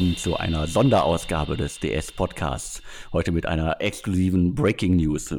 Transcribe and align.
willkommen 0.00 0.16
zu 0.16 0.36
einer 0.38 0.66
Sonderausgabe 0.66 1.58
des 1.58 1.78
DS 1.78 2.10
Podcasts. 2.12 2.82
Heute 3.12 3.32
mit 3.32 3.44
einer 3.44 3.82
exklusiven 3.82 4.54
Breaking 4.54 4.96
News. 4.96 5.34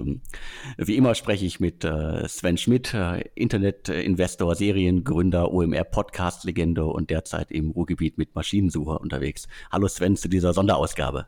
Wie 0.78 0.98
immer 0.98 1.16
spreche 1.16 1.48
ich 1.48 1.60
mit 1.60 1.84
äh, 1.84 2.28
Sven 2.28 2.58
Schmidt, 2.58 2.94
äh, 2.94 3.22
Internetinvestor, 3.34 4.54
Seriengründer, 4.54 5.52
OMR 5.52 5.84
Podcast 5.86 6.44
Legende 6.44 6.86
und 6.86 7.10
derzeit 7.10 7.50
im 7.50 7.72
Ruhrgebiet 7.72 8.20
mit 8.20 8.36
Maschinensucher 8.36 9.02
unterwegs. 9.02 9.48
Hallo 9.72 9.88
Sven 9.88 10.16
zu 10.16 10.30
dieser 10.30 10.54
Sonderausgabe. 10.54 11.26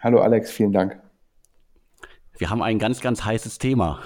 Hallo 0.00 0.20
Alex, 0.20 0.50
vielen 0.50 0.72
Dank. 0.72 0.98
Wir 2.38 2.48
haben 2.48 2.62
ein 2.62 2.78
ganz, 2.78 3.02
ganz 3.02 3.22
heißes 3.22 3.58
Thema. 3.58 4.00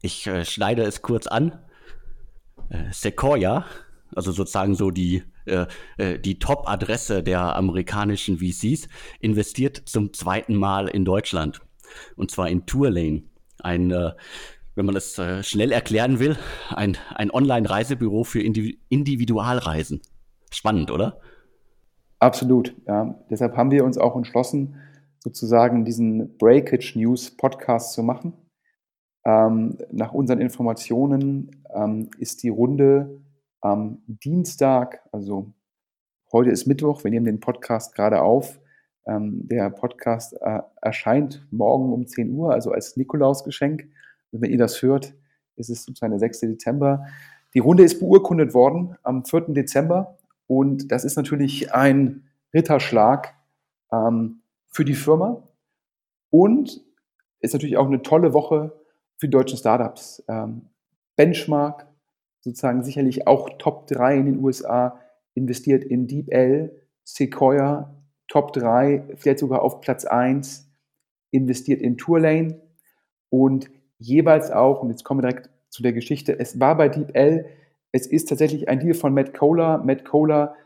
Ich 0.00 0.28
äh, 0.28 0.44
schneide 0.44 0.82
es 0.82 1.02
kurz 1.02 1.26
an. 1.26 1.58
Äh, 2.68 2.92
Sequoia, 2.92 3.64
also 4.14 4.30
sozusagen 4.30 4.76
so 4.76 4.92
die 4.92 5.24
die 5.46 6.38
Top-Adresse 6.38 7.22
der 7.22 7.56
amerikanischen 7.56 8.38
VCs, 8.38 8.88
investiert 9.20 9.82
zum 9.86 10.12
zweiten 10.12 10.54
Mal 10.54 10.88
in 10.88 11.04
Deutschland. 11.04 11.60
Und 12.16 12.30
zwar 12.30 12.48
in 12.48 12.66
Tourlane. 12.66 13.24
Ein, 13.60 13.90
äh, 13.90 14.12
wenn 14.74 14.86
man 14.86 14.94
das 14.94 15.18
äh, 15.18 15.42
schnell 15.42 15.72
erklären 15.72 16.18
will, 16.18 16.36
ein, 16.70 16.96
ein 17.14 17.30
Online-Reisebüro 17.30 18.24
für 18.24 18.40
Individualreisen. 18.42 20.00
Spannend, 20.50 20.90
oder? 20.90 21.20
Absolut, 22.18 22.74
ja. 22.86 23.18
Deshalb 23.30 23.56
haben 23.56 23.70
wir 23.70 23.84
uns 23.84 23.98
auch 23.98 24.16
entschlossen, 24.16 24.76
sozusagen 25.18 25.84
diesen 25.84 26.36
Breakage 26.38 26.96
News 26.96 27.36
Podcast 27.36 27.92
zu 27.92 28.02
machen. 28.02 28.32
Ähm, 29.24 29.78
nach 29.90 30.12
unseren 30.12 30.40
Informationen 30.40 31.62
ähm, 31.74 32.10
ist 32.18 32.42
die 32.42 32.48
Runde 32.48 33.21
am 33.62 34.02
Dienstag, 34.06 35.02
also 35.12 35.52
heute 36.32 36.50
ist 36.50 36.66
Mittwoch, 36.66 37.04
wir 37.04 37.10
nehmen 37.10 37.26
den 37.26 37.40
Podcast 37.40 37.94
gerade 37.94 38.20
auf. 38.20 38.60
Ähm, 39.06 39.48
der 39.48 39.70
Podcast 39.70 40.34
äh, 40.40 40.60
erscheint 40.80 41.46
morgen 41.50 41.92
um 41.92 42.06
10 42.06 42.30
Uhr, 42.32 42.52
also 42.52 42.72
als 42.72 42.96
Nikolausgeschenk. 42.96 43.88
Also 44.26 44.42
wenn 44.42 44.50
ihr 44.50 44.58
das 44.58 44.82
hört, 44.82 45.14
ist 45.56 45.70
es 45.70 45.84
sozusagen 45.84 46.10
der 46.10 46.18
6. 46.18 46.40
Dezember. 46.40 47.06
Die 47.54 47.60
Runde 47.60 47.84
ist 47.84 48.00
beurkundet 48.00 48.52
worden 48.52 48.96
am 49.02 49.24
4. 49.24 49.52
Dezember 49.52 50.18
und 50.46 50.90
das 50.90 51.04
ist 51.04 51.16
natürlich 51.16 51.72
ein 51.72 52.28
Ritterschlag 52.52 53.34
ähm, 53.92 54.40
für 54.66 54.84
die 54.84 54.94
Firma 54.94 55.42
und 56.30 56.80
ist 57.40 57.52
natürlich 57.52 57.76
auch 57.76 57.86
eine 57.86 58.02
tolle 58.02 58.32
Woche 58.32 58.72
für 59.18 59.26
die 59.26 59.32
deutschen 59.32 59.58
Startups. 59.58 60.22
Ähm, 60.28 60.62
Benchmark 61.14 61.86
sozusagen 62.42 62.84
sicherlich 62.84 63.26
auch 63.26 63.48
Top 63.58 63.86
3 63.86 64.18
in 64.18 64.26
den 64.26 64.44
USA, 64.44 65.00
investiert 65.34 65.84
in 65.84 66.06
DeepL, 66.06 66.70
Sequoia, 67.04 67.94
Top 68.28 68.52
3, 68.52 69.14
vielleicht 69.16 69.38
sogar 69.38 69.62
auf 69.62 69.80
Platz 69.80 70.04
1, 70.04 70.70
investiert 71.30 71.80
in 71.80 71.96
Tourlane 71.96 72.60
und 73.30 73.70
jeweils 73.98 74.50
auch, 74.50 74.82
und 74.82 74.90
jetzt 74.90 75.04
kommen 75.04 75.22
wir 75.22 75.28
direkt 75.28 75.50
zu 75.70 75.82
der 75.82 75.92
Geschichte, 75.92 76.38
es 76.38 76.60
war 76.60 76.76
bei 76.76 76.88
DeepL, 76.88 77.46
es 77.92 78.06
ist 78.06 78.28
tatsächlich 78.28 78.68
ein 78.68 78.80
Deal 78.80 78.94
von 78.94 79.12
Matt 79.12 79.34
Kohler. 79.34 79.78
Matt 79.84 80.04
Kohler 80.04 80.56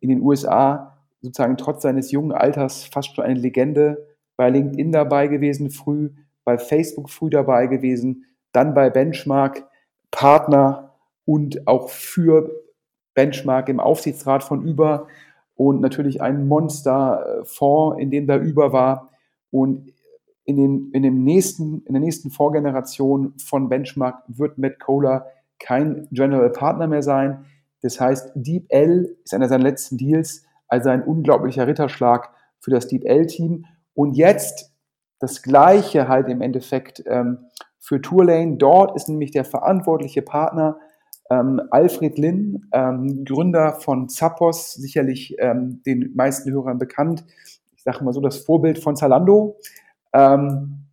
in 0.00 0.08
den 0.08 0.20
USA 0.20 0.98
sozusagen 1.20 1.56
trotz 1.56 1.82
seines 1.82 2.10
jungen 2.10 2.32
Alters 2.32 2.84
fast 2.84 3.14
schon 3.14 3.24
eine 3.24 3.38
Legende, 3.38 4.08
bei 4.36 4.50
LinkedIn 4.50 4.92
dabei 4.92 5.28
gewesen 5.28 5.70
früh, 5.70 6.10
bei 6.44 6.58
Facebook 6.58 7.10
früh 7.10 7.30
dabei 7.30 7.66
gewesen, 7.66 8.24
dann 8.52 8.74
bei 8.74 8.90
Benchmark 8.90 9.68
Partner 10.10 10.87
und 11.28 11.68
auch 11.68 11.90
für 11.90 12.50
Benchmark 13.12 13.68
im 13.68 13.80
Aufsichtsrat 13.80 14.42
von 14.42 14.62
Über 14.62 15.08
und 15.56 15.82
natürlich 15.82 16.22
ein 16.22 16.48
Monsterfonds, 16.48 18.00
in 18.00 18.10
dem 18.10 18.26
da 18.26 18.38
Über 18.38 18.72
war. 18.72 19.10
Und 19.50 19.92
in, 20.44 20.56
den, 20.56 20.90
in, 20.92 21.02
dem 21.02 21.24
nächsten, 21.24 21.82
in 21.84 21.92
der 21.92 22.00
nächsten 22.00 22.30
Vorgeneration 22.30 23.34
von 23.36 23.68
Benchmark 23.68 24.22
wird 24.28 24.56
Matt 24.56 24.80
Kohler 24.80 25.26
kein 25.58 26.08
General 26.12 26.48
Partner 26.48 26.86
mehr 26.86 27.02
sein. 27.02 27.44
Das 27.82 28.00
heißt, 28.00 28.30
DeepL 28.34 29.18
ist 29.22 29.34
einer 29.34 29.48
seiner 29.48 29.64
letzten 29.64 29.98
Deals, 29.98 30.46
also 30.66 30.88
ein 30.88 31.02
unglaublicher 31.02 31.66
Ritterschlag 31.66 32.30
für 32.58 32.70
das 32.70 32.88
DeepL-Team. 32.88 33.66
Und 33.92 34.16
jetzt 34.16 34.72
das 35.18 35.42
Gleiche 35.42 36.08
halt 36.08 36.30
im 36.30 36.40
Endeffekt 36.40 37.02
ähm, 37.06 37.48
für 37.78 38.00
Tourlane. 38.00 38.56
Dort 38.56 38.96
ist 38.96 39.10
nämlich 39.10 39.30
der 39.30 39.44
verantwortliche 39.44 40.22
Partner 40.22 40.78
ähm, 41.30 41.60
Alfred 41.70 42.18
Lin, 42.18 42.66
ähm, 42.72 43.24
Gründer 43.24 43.74
von 43.74 44.08
Zappos, 44.08 44.74
sicherlich 44.74 45.36
ähm, 45.38 45.82
den 45.84 46.12
meisten 46.14 46.50
Hörern 46.50 46.78
bekannt. 46.78 47.24
Ich 47.76 47.82
sage 47.82 48.04
mal 48.04 48.12
so 48.12 48.20
das 48.20 48.38
Vorbild 48.38 48.78
von 48.78 48.96
Zalando. 48.96 49.56
Ähm, 50.12 50.84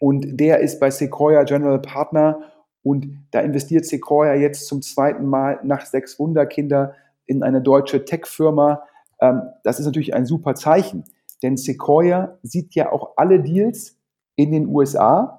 und 0.00 0.38
der 0.38 0.60
ist 0.60 0.80
bei 0.80 0.90
Sequoia 0.90 1.44
General 1.44 1.80
Partner 1.80 2.40
und 2.82 3.18
da 3.32 3.40
investiert 3.40 3.84
Sequoia 3.84 4.34
jetzt 4.34 4.66
zum 4.66 4.82
zweiten 4.82 5.26
Mal 5.26 5.58
nach 5.62 5.84
sechs 5.84 6.18
Wunderkinder 6.18 6.94
in 7.26 7.42
eine 7.42 7.60
deutsche 7.60 8.04
Tech-Firma. 8.04 8.82
Ähm, 9.20 9.42
das 9.64 9.80
ist 9.80 9.86
natürlich 9.86 10.14
ein 10.14 10.26
super 10.26 10.54
Zeichen, 10.54 11.04
denn 11.42 11.56
Sequoia 11.56 12.38
sieht 12.42 12.74
ja 12.74 12.92
auch 12.92 13.14
alle 13.16 13.40
Deals 13.40 13.98
in 14.36 14.52
den 14.52 14.68
USA 14.68 15.35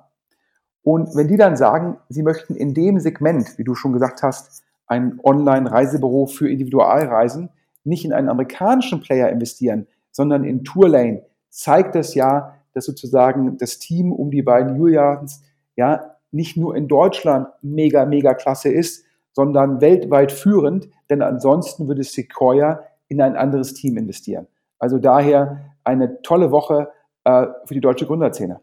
und 0.88 1.18
wenn 1.18 1.28
die 1.28 1.36
dann 1.36 1.58
sagen, 1.58 1.98
sie 2.08 2.24
möchten 2.24 2.56
in 2.56 2.74
dem 2.74 3.02
Segment, 3.02 3.58
wie 3.58 3.66
du 3.66 3.76
schon 3.76 3.92
gesagt 3.92 4.24
hast, 4.24 4.64
ein 4.88 5.20
Online-Reisebüro 5.22 6.28
für 6.28 6.50
Individualreisen, 6.50 7.50
nicht 7.84 8.06
in 8.06 8.14
einen 8.14 8.30
amerikanischen 8.30 9.02
Player 9.02 9.28
investieren, 9.28 9.88
sondern 10.12 10.46
in 10.46 10.64
Tourlane, 10.64 11.26
zeigt 11.50 11.94
das 11.94 12.16
ja, 12.16 12.56
dass 12.74 12.86
sozusagen 12.86 13.58
das 13.58 13.80
Team 13.80 14.14
um 14.14 14.32
die 14.32 14.44
beiden 14.44 14.78
Julians 14.78 15.44
ja 15.76 16.16
nicht 16.32 16.56
nur 16.56 16.74
in 16.74 16.88
Deutschland 16.88 17.50
mega, 17.62 18.06
mega 18.06 18.34
klasse 18.34 18.70
ist, 18.70 19.04
sondern 19.34 19.82
weltweit 19.82 20.32
führend, 20.32 20.88
denn 21.10 21.22
ansonsten 21.22 21.90
würde 21.90 22.04
Sequoia 22.04 22.82
in 23.10 23.22
ein 23.22 23.36
anderes 23.36 23.74
Team 23.74 23.98
investieren. 23.98 24.48
Also 24.80 25.00
daher 25.00 25.66
eine 25.84 26.22
tolle 26.22 26.50
Woche 26.52 26.88
äh, 27.26 27.48
für 27.66 27.74
die 27.74 27.82
deutsche 27.82 28.06
Gründerszene. 28.06 28.62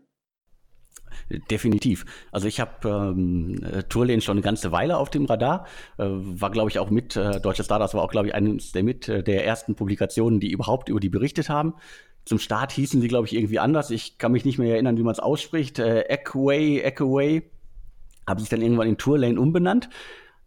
Definitiv. 1.50 2.04
Also 2.32 2.48
ich 2.48 2.60
habe 2.60 2.88
ähm, 2.88 3.60
Tourlane 3.88 4.20
schon 4.20 4.36
eine 4.36 4.42
ganze 4.42 4.72
Weile 4.72 4.98
auf 4.98 5.10
dem 5.10 5.24
Radar. 5.24 5.66
Äh, 5.96 6.04
war, 6.06 6.50
glaube 6.50 6.70
ich, 6.70 6.78
auch 6.78 6.90
mit, 6.90 7.16
äh, 7.16 7.40
Deutsche 7.40 7.64
Stardust 7.64 7.94
war 7.94 8.02
auch, 8.02 8.10
glaube 8.10 8.28
ich, 8.28 8.34
eines 8.34 8.72
der 8.72 8.82
mit 8.82 9.08
äh, 9.08 9.22
der 9.22 9.46
ersten 9.46 9.74
Publikationen, 9.74 10.40
die 10.40 10.50
überhaupt 10.50 10.88
über 10.88 11.00
die 11.00 11.08
berichtet 11.08 11.48
haben. 11.48 11.74
Zum 12.24 12.38
Start 12.38 12.72
hießen 12.72 13.00
sie, 13.00 13.08
glaube 13.08 13.26
ich, 13.26 13.34
irgendwie 13.34 13.58
anders. 13.58 13.90
Ich 13.90 14.18
kann 14.18 14.32
mich 14.32 14.44
nicht 14.44 14.58
mehr 14.58 14.72
erinnern, 14.72 14.96
wie 14.96 15.02
man 15.02 15.12
es 15.12 15.20
ausspricht. 15.20 15.78
Äh, 15.78 16.02
Eckway, 16.02 16.80
Eckway. 16.80 17.42
Haben 18.26 18.41
sich 18.41 18.48
dann 18.48 18.62
irgendwann 18.62 18.88
in 18.88 18.98
Tourlane 18.98 19.38
umbenannt. 19.38 19.91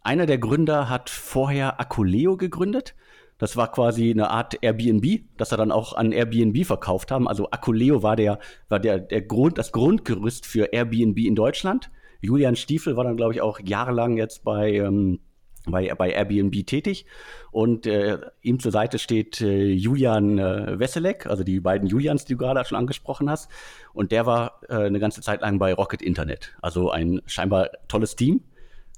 Einer 0.02 0.26
der 0.26 0.38
Gründer 0.38 0.88
hat 0.88 1.10
vorher 1.10 1.80
Akuleo 1.80 2.36
gegründet. 2.36 2.94
Das 3.38 3.56
war 3.56 3.70
quasi 3.70 4.10
eine 4.10 4.30
Art 4.30 4.58
Airbnb, 4.62 5.22
das 5.36 5.52
er 5.52 5.58
dann 5.58 5.72
auch 5.72 5.92
an 5.94 6.12
Airbnb 6.12 6.66
verkauft 6.66 7.10
haben. 7.10 7.28
Also 7.28 7.50
Akuleo 7.50 8.02
war 8.02 8.16
der, 8.16 8.40
war 8.68 8.80
der, 8.80 8.98
der 8.98 9.22
Grund, 9.22 9.58
das 9.58 9.72
Grundgerüst 9.72 10.44
für 10.44 10.72
Airbnb 10.72 11.18
in 11.18 11.36
Deutschland. 11.36 11.90
Julian 12.20 12.56
Stiefel 12.56 12.96
war 12.96 13.04
dann, 13.04 13.16
glaube 13.16 13.32
ich, 13.32 13.40
auch 13.40 13.60
jahrelang 13.60 14.16
jetzt 14.16 14.42
bei, 14.42 14.72
ähm, 14.72 15.20
bei, 15.66 15.92
bei 15.94 16.10
Airbnb 16.10 16.66
tätig. 16.66 17.06
Und 17.52 17.86
äh, 17.86 18.18
ihm 18.42 18.58
zur 18.58 18.72
Seite 18.72 18.98
steht 18.98 19.40
äh, 19.40 19.70
Julian 19.70 20.38
äh, 20.38 20.78
Wesselek, 20.78 21.26
also 21.26 21.44
die 21.44 21.60
beiden 21.60 21.88
Julians, 21.88 22.24
die 22.24 22.32
du 22.34 22.38
gerade 22.38 22.64
schon 22.64 22.78
angesprochen 22.78 23.30
hast. 23.30 23.50
Und 23.92 24.10
der 24.10 24.26
war 24.26 24.60
äh, 24.68 24.74
eine 24.74 24.98
ganze 24.98 25.20
Zeit 25.20 25.42
lang 25.42 25.60
bei 25.60 25.72
Rocket 25.72 26.02
Internet. 26.02 26.56
Also 26.60 26.90
ein 26.90 27.22
scheinbar 27.26 27.70
tolles 27.86 28.16
Team, 28.16 28.42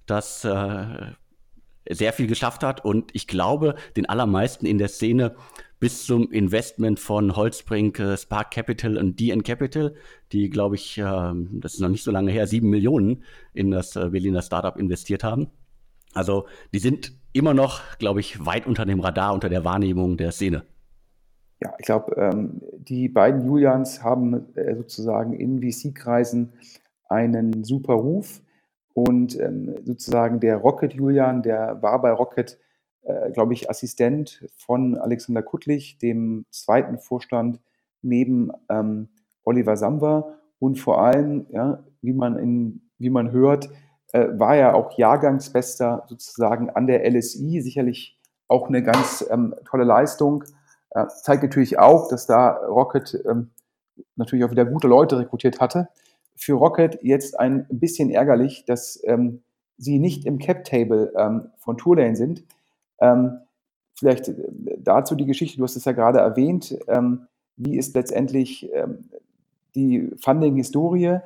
das 0.07 0.45
äh, 0.47 1.13
sehr 1.95 2.13
viel 2.13 2.27
geschafft 2.27 2.63
hat 2.63 2.85
und 2.85 3.15
ich 3.15 3.27
glaube, 3.27 3.75
den 3.97 4.09
allermeisten 4.09 4.67
in 4.67 4.79
der 4.79 4.89
Szene 4.89 5.35
bis 5.81 6.05
zum 6.05 6.31
Investment 6.31 7.01
von 7.01 7.35
Holzbrink, 7.35 7.99
äh, 7.99 8.17
Spark 8.17 8.51
Capital 8.51 8.99
und 8.99 9.19
DN 9.19 9.43
Capital, 9.43 9.95
die, 10.31 10.51
glaube 10.51 10.75
ich, 10.77 10.99
äh, 10.99 11.03
das 11.03 11.75
ist 11.75 11.81
noch 11.81 11.89
nicht 11.89 12.05
so 12.05 12.11
lange 12.11 12.31
her, 12.31 12.47
sieben 12.47 12.69
Millionen 12.69 13.25
in 13.55 13.71
das 13.71 13.97
äh, 13.97 14.11
Berliner 14.11 14.43
Startup 14.43 14.77
investiert 14.77 15.25
haben. 15.25 15.49
Also 16.13 16.47
die 16.75 16.81
sind 16.81 17.13
immer 17.33 17.55
noch, 17.55 17.81
glaube 17.99 18.21
ich, 18.21 18.45
weit 18.45 18.67
unter 18.67 18.85
dem 18.85 19.01
Radar, 19.01 19.33
unter 19.33 19.49
der 19.49 19.65
Wahrnehmung 19.65 20.17
der 20.17 20.33
Szene. 20.33 20.65
Ja, 21.63 21.73
ich 21.79 21.87
glaube, 21.87 22.15
ähm, 22.17 22.61
die 22.79 23.09
beiden 23.09 23.47
Julians 23.47 24.03
haben 24.03 24.55
äh, 24.57 24.75
sozusagen 24.77 25.33
in 25.33 25.61
VC-Kreisen 25.61 26.53
einen 27.09 27.65
super 27.65 27.95
Ruf. 27.95 28.41
Und 28.95 29.39
ähm, 29.39 29.75
sozusagen 29.85 30.41
der 30.41 30.57
Rocket 30.57 30.95
Julian, 30.95 31.43
der 31.43 31.81
war 31.83 32.01
bei 32.01 32.11
Rocket, 32.11 32.59
äh, 33.03 33.31
glaube 33.31 33.53
ich, 33.53 33.71
Assistent 33.71 34.47
von 34.57 34.97
Alexander 34.97 35.43
Kuttlich, 35.43 35.99
dem 35.99 36.45
zweiten 36.51 36.99
Vorstand 36.99 37.61
neben 38.03 38.51
ähm, 38.69 39.09
Oliver 39.45 39.77
Samba. 39.77 40.35
Und 40.59 40.79
vor 40.79 41.03
allem, 41.03 41.47
ja, 41.51 41.83
wie 42.03 42.13
man 42.13 42.37
in, 42.39 42.91
wie 42.99 43.11
man 43.11 43.31
hört, 43.31 43.71
äh, 44.13 44.27
war 44.33 44.57
er 44.57 44.75
auch 44.75 44.99
Jahrgangsbester 44.99 46.05
sozusagen 46.09 46.71
an 46.71 46.87
der 46.87 47.09
LSI. 47.09 47.61
Sicherlich 47.61 48.19
auch 48.49 48.69
eine 48.69 48.83
ganz 48.83 49.25
ähm, 49.31 49.55
tolle 49.69 49.85
Leistung. 49.85 50.45
Äh, 50.91 51.07
zeigt 51.23 51.43
natürlich 51.43 51.79
auch, 51.79 52.09
dass 52.09 52.27
da 52.27 52.51
Rocket 52.67 53.23
ähm, 53.29 53.51
natürlich 54.17 54.45
auch 54.45 54.51
wieder 54.51 54.65
gute 54.65 54.89
Leute 54.89 55.19
rekrutiert 55.19 55.61
hatte. 55.61 55.89
Für 56.41 56.55
Rocket 56.55 56.99
jetzt 57.03 57.39
ein 57.39 57.67
bisschen 57.69 58.11
ärgerlich, 58.11 58.65
dass 58.67 59.01
ähm, 59.05 59.43
sie 59.77 59.99
nicht 59.99 60.25
im 60.25 60.39
Cap-Table 60.39 61.13
ähm, 61.17 61.51
von 61.59 61.77
Tourlane 61.77 62.17
sind. 62.17 62.45
Ähm, 62.99 63.41
vielleicht 63.95 64.29
äh, 64.29 64.35
dazu 64.79 65.15
die 65.15 65.27
Geschichte, 65.27 65.59
du 65.59 65.65
hast 65.65 65.77
es 65.77 65.85
ja 65.85 65.93
gerade 65.93 66.19
erwähnt, 66.19 66.79
ähm, 66.89 67.27
wie 67.57 67.77
ist 67.77 67.95
letztendlich 67.95 68.71
ähm, 68.73 69.11
die 69.75 70.11
Funding-Historie. 70.17 71.19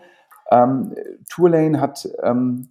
Ähm, 0.51 0.95
Tourlane 1.31 1.81
hat 1.81 2.09
ähm, 2.23 2.69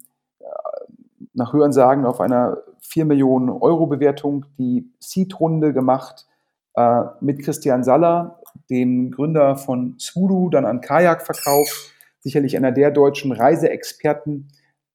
nach 1.32 1.52
Hörensagen 1.52 2.04
auf 2.04 2.20
einer 2.20 2.58
4 2.80 3.04
Millionen 3.06 3.48
Euro 3.48 3.86
Bewertung 3.86 4.46
die 4.58 4.88
Seed-Runde 5.00 5.72
gemacht 5.72 6.26
äh, 6.74 7.02
mit 7.20 7.40
Christian 7.42 7.82
Saller, 7.82 8.40
dem 8.70 9.10
Gründer 9.10 9.56
von 9.56 9.96
Swudu, 9.98 10.50
dann 10.50 10.64
an 10.64 10.80
Kajak 10.80 11.22
verkauft, 11.22 11.93
sicherlich 12.24 12.56
einer 12.56 12.72
der 12.72 12.90
deutschen 12.90 13.30
Reiseexperten 13.30 14.48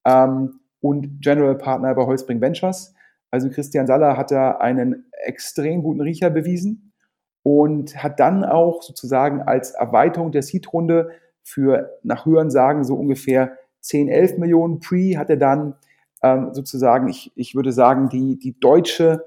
ähm, 0.04 0.60
und 0.80 1.22
General 1.22 1.56
Partner 1.56 1.94
bei 1.94 2.04
Holzbring 2.04 2.40
Ventures. 2.40 2.94
Also 3.30 3.48
Christian 3.48 3.86
Saller 3.86 4.16
hat 4.16 4.30
da 4.30 4.52
einen 4.56 5.06
extrem 5.24 5.82
guten 5.82 6.00
Riecher 6.00 6.28
bewiesen 6.28 6.92
und 7.42 8.02
hat 8.02 8.20
dann 8.20 8.44
auch 8.44 8.82
sozusagen 8.82 9.40
als 9.40 9.70
Erweiterung 9.70 10.32
der 10.32 10.42
Seed-Runde 10.42 11.12
für 11.42 11.98
nach 12.02 12.26
Hörensagen 12.26 12.84
so 12.84 12.94
ungefähr 12.96 13.56
10, 13.80 14.08
11 14.08 14.38
Millionen 14.38 14.80
Pre 14.80 15.16
hat 15.16 15.30
er 15.30 15.36
dann 15.36 15.74
ähm, 16.22 16.52
sozusagen, 16.52 17.08
ich, 17.08 17.32
ich 17.34 17.54
würde 17.54 17.72
sagen, 17.72 18.08
die, 18.10 18.38
die 18.38 18.58
deutsche 18.58 19.24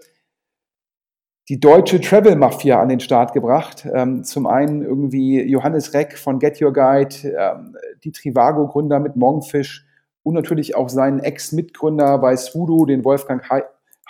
die 1.50 1.60
deutsche 1.60 2.00
Travel 2.00 2.36
Mafia 2.36 2.81
an 2.81 2.90
den 2.90 3.01
Start 3.01 3.34
gebracht. 3.34 3.86
Ähm, 3.94 4.24
zum 4.24 4.48
einen 4.48 4.81
irgendwie 4.81 5.42
Johannes 5.42 5.94
Reck 5.94 6.18
von 6.18 6.40
Get 6.40 6.62
Your 6.62 6.72
Guide, 6.72 7.16
ähm, 7.38 7.75
die 8.04 8.12
Trivago 8.12 8.68
Gründer 8.68 9.00
mit 9.00 9.16
Monkfish 9.16 9.86
und 10.24 10.36
natürlich 10.36 10.75
auch 10.75 10.88
seinen 10.88 11.19
Ex-Mitgründer 11.19 12.18
bei 12.19 12.36
Swudo, 12.38 12.86
den 12.86 13.04
Wolfgang 13.04 13.44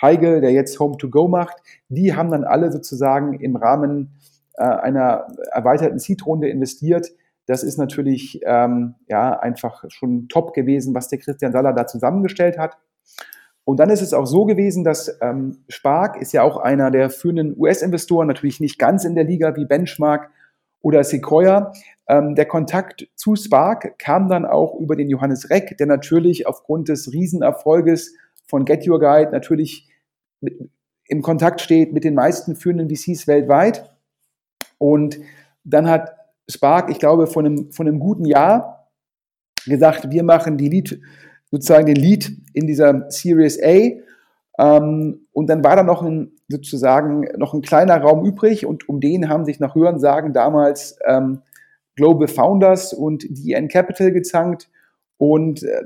Heigel, 0.00 0.40
der 0.40 0.52
jetzt 0.52 0.78
Home 0.78 0.96
to 0.96 1.10
Go 1.10 1.26
macht. 1.26 1.56
Die 1.88 2.14
haben 2.14 2.30
dann 2.30 2.44
alle 2.44 2.70
sozusagen 2.70 3.34
im 3.40 3.56
Rahmen 3.56 4.12
äh, 4.56 4.64
einer 4.64 5.26
erweiterten 5.50 5.98
Seed-Runde 5.98 6.48
investiert. 6.48 7.08
Das 7.46 7.64
ist 7.64 7.78
natürlich 7.78 8.40
ähm, 8.44 8.94
ja 9.08 9.38
einfach 9.38 9.84
schon 9.88 10.28
top 10.28 10.54
gewesen, 10.54 10.94
was 10.94 11.08
der 11.08 11.18
Christian 11.18 11.52
Saller 11.52 11.72
da 11.72 11.86
zusammengestellt 11.86 12.58
hat. 12.58 12.78
Und 13.64 13.78
dann 13.80 13.90
ist 13.90 14.02
es 14.02 14.12
auch 14.12 14.26
so 14.26 14.44
gewesen, 14.44 14.84
dass 14.84 15.18
ähm, 15.22 15.64
Spark 15.68 16.20
ist 16.20 16.32
ja 16.32 16.42
auch 16.42 16.58
einer 16.58 16.90
der 16.90 17.08
führenden 17.08 17.54
US-Investoren, 17.58 18.28
natürlich 18.28 18.60
nicht 18.60 18.78
ganz 18.78 19.04
in 19.04 19.14
der 19.14 19.24
Liga 19.24 19.56
wie 19.56 19.64
Benchmark 19.64 20.30
oder 20.82 21.02
Sequoia. 21.02 21.72
Ähm, 22.06 22.34
der 22.34 22.44
Kontakt 22.44 23.08
zu 23.14 23.36
Spark 23.36 23.98
kam 23.98 24.28
dann 24.28 24.44
auch 24.44 24.78
über 24.78 24.96
den 24.96 25.08
Johannes 25.08 25.48
Reck, 25.48 25.78
der 25.78 25.86
natürlich 25.86 26.46
aufgrund 26.46 26.90
des 26.90 27.12
Riesenerfolges 27.12 28.14
von 28.46 28.66
Get 28.66 28.86
Your 28.86 29.00
Guide 29.00 29.32
natürlich 29.32 29.88
im 31.06 31.22
Kontakt 31.22 31.62
steht 31.62 31.92
mit 31.92 32.04
den 32.04 32.14
meisten 32.14 32.56
führenden 32.56 32.88
VCs 32.88 33.26
weltweit. 33.26 33.90
Und 34.76 35.18
dann 35.64 35.88
hat 35.88 36.12
Spark, 36.48 36.90
ich 36.90 36.98
glaube, 36.98 37.26
von 37.26 37.46
einem, 37.46 37.72
von 37.72 37.88
einem 37.88 37.98
guten 37.98 38.26
Jahr 38.26 38.90
gesagt, 39.64 40.10
wir 40.10 40.22
machen 40.22 40.58
die 40.58 40.68
Lead 40.68 41.00
sozusagen 41.54 41.86
den 41.86 41.96
Lead 41.96 42.32
in 42.52 42.66
dieser 42.66 43.06
Series 43.10 43.60
A. 43.62 43.92
Ähm, 44.58 45.26
und 45.32 45.48
dann 45.48 45.62
war 45.62 45.76
da 45.76 45.84
noch 45.84 46.02
ein, 46.02 46.32
sozusagen 46.48 47.28
noch 47.36 47.54
ein 47.54 47.62
kleiner 47.62 47.96
Raum 48.00 48.24
übrig 48.24 48.66
und 48.66 48.88
um 48.88 49.00
den 49.00 49.28
haben 49.28 49.44
sich 49.44 49.60
nach 49.60 49.74
Hörensagen 49.74 50.32
damals 50.32 50.98
ähm, 51.06 51.42
Global 51.94 52.26
Founders 52.26 52.92
und 52.92 53.24
DN 53.28 53.68
Capital 53.68 54.10
gezankt. 54.10 54.68
Und 55.16 55.62
äh, 55.62 55.82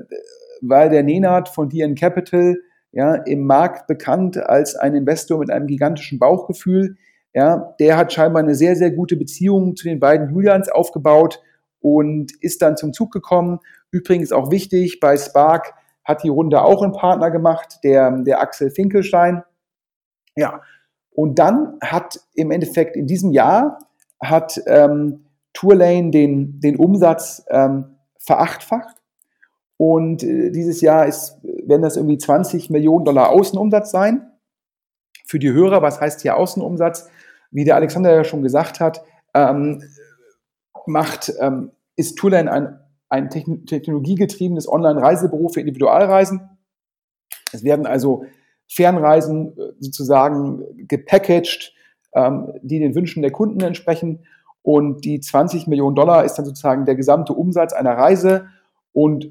weil 0.61 0.89
der 0.89 1.03
Nenad 1.03 1.49
von 1.49 1.69
DN 1.69 1.93
Capital 1.93 2.57
ja, 2.91 3.13
im 3.13 3.45
Markt 3.45 3.85
bekannt 3.85 4.37
als 4.37 4.75
ein 4.75 4.95
Investor 4.95 5.37
mit 5.37 5.51
einem 5.51 5.67
gigantischen 5.67 6.17
Bauchgefühl, 6.17 6.97
ja, 7.35 7.75
der 7.79 7.95
hat 7.95 8.11
scheinbar 8.11 8.41
eine 8.41 8.55
sehr, 8.55 8.75
sehr 8.75 8.89
gute 8.89 9.15
Beziehung 9.15 9.75
zu 9.75 9.87
den 9.87 9.99
beiden 9.99 10.31
Julians 10.31 10.67
aufgebaut 10.67 11.43
und 11.81 12.31
ist 12.41 12.61
dann 12.61 12.77
zum 12.77 12.93
Zug 12.93 13.11
gekommen 13.11 13.59
Übrigens 13.91 14.31
auch 14.31 14.51
wichtig, 14.51 14.99
bei 14.99 15.17
Spark 15.17 15.73
hat 16.03 16.23
die 16.23 16.29
Runde 16.29 16.61
auch 16.61 16.83
einen 16.83 16.93
Partner 16.93 17.31
gemacht, 17.31 17.79
der, 17.83 18.11
der 18.21 18.41
Axel 18.41 18.71
Finkelstein. 18.71 19.43
Ja, 20.35 20.61
und 21.11 21.39
dann 21.39 21.77
hat 21.81 22.19
im 22.33 22.51
Endeffekt 22.51 22.95
in 22.95 23.07
diesem 23.07 23.31
Jahr 23.31 23.79
hat 24.21 24.61
ähm, 24.67 25.25
Tourlane 25.53 26.11
den, 26.11 26.59
den 26.59 26.75
Umsatz 26.75 27.43
ähm, 27.49 27.95
verachtfacht. 28.19 28.97
Und 29.77 30.23
äh, 30.23 30.51
dieses 30.51 30.81
Jahr 30.81 31.07
ist, 31.07 31.37
werden 31.41 31.81
das 31.81 31.97
irgendwie 31.97 32.17
20 32.17 32.69
Millionen 32.69 33.05
Dollar 33.05 33.29
Außenumsatz 33.29 33.91
sein. 33.91 34.29
Für 35.25 35.39
die 35.39 35.51
Hörer, 35.51 35.81
was 35.81 35.99
heißt 35.99 36.21
hier 36.21 36.37
Außenumsatz? 36.37 37.09
Wie 37.51 37.63
der 37.63 37.75
Alexander 37.75 38.13
ja 38.13 38.23
schon 38.23 38.43
gesagt 38.43 38.79
hat, 38.79 39.03
ähm, 39.33 39.81
macht, 40.87 41.31
ähm, 41.39 41.71
ist 41.95 42.17
Tourlane 42.17 42.51
ein 42.51 42.79
ein 43.09 43.29
technologiegetriebenes 43.29 44.71
Online-Reisebüro 44.71 45.49
für 45.49 45.59
Individualreisen. 45.59 46.41
Es 47.51 47.63
werden 47.63 47.87
also 47.87 48.25
Fernreisen 48.67 49.57
äh, 49.57 49.73
sozusagen 49.79 50.63
gepackaged, 50.87 51.73
ähm, 52.13 52.53
die 52.61 52.79
den 52.79 52.93
Wünschen 52.93 53.23
der 53.23 53.31
Kunden 53.31 53.61
entsprechen. 53.61 54.25
Und 54.61 55.05
die 55.05 55.19
20 55.19 55.65
Millionen 55.65 55.95
Dollar 55.95 56.23
ist 56.23 56.35
dann 56.35 56.45
sozusagen 56.45 56.85
der 56.85 56.95
gesamte 56.95 57.33
Umsatz 57.33 57.73
einer 57.73 57.97
Reise. 57.97 58.45
Und 58.93 59.25
äh, 59.25 59.29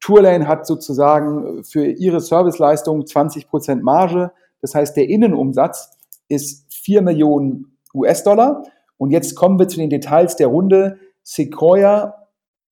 Tourlane 0.00 0.46
hat 0.46 0.66
sozusagen 0.66 1.64
für 1.64 1.86
ihre 1.86 2.20
Serviceleistung 2.20 3.04
20 3.04 3.48
Prozent 3.48 3.82
Marge. 3.82 4.30
Das 4.60 4.76
heißt, 4.76 4.96
der 4.96 5.08
Innenumsatz 5.08 5.98
ist 6.28 6.72
4 6.72 7.02
Millionen 7.02 7.76
US-Dollar. 7.92 8.62
Und 8.98 9.10
jetzt 9.10 9.34
kommen 9.34 9.58
wir 9.58 9.68
zu 9.68 9.78
den 9.78 9.90
Details 9.90 10.36
der 10.36 10.48
Runde. 10.48 10.98
Sequoia 11.22 12.14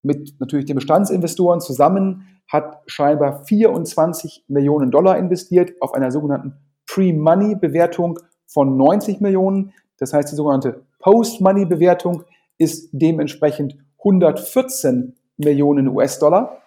mit 0.02 0.34
natürlich 0.38 0.66
den 0.66 0.76
Bestandsinvestoren 0.76 1.60
zusammen 1.60 2.26
hat 2.48 2.82
scheinbar 2.86 3.44
24 3.44 4.44
Millionen 4.48 4.90
Dollar 4.90 5.18
investiert 5.18 5.72
auf 5.80 5.94
einer 5.94 6.10
sogenannten 6.10 6.54
Pre-Money-Bewertung 6.86 8.18
von 8.46 8.76
90 8.76 9.20
Millionen. 9.20 9.72
Das 9.98 10.12
heißt, 10.12 10.30
die 10.30 10.36
sogenannte 10.36 10.82
Post-Money-Bewertung 11.00 12.24
ist 12.58 12.90
dementsprechend 12.92 13.76
114 13.98 15.16
Millionen 15.36 15.88
US-Dollar. 15.88 16.62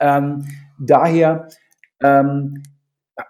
Ähm, 0.00 0.46
daher 0.78 1.48
ähm, 2.02 2.62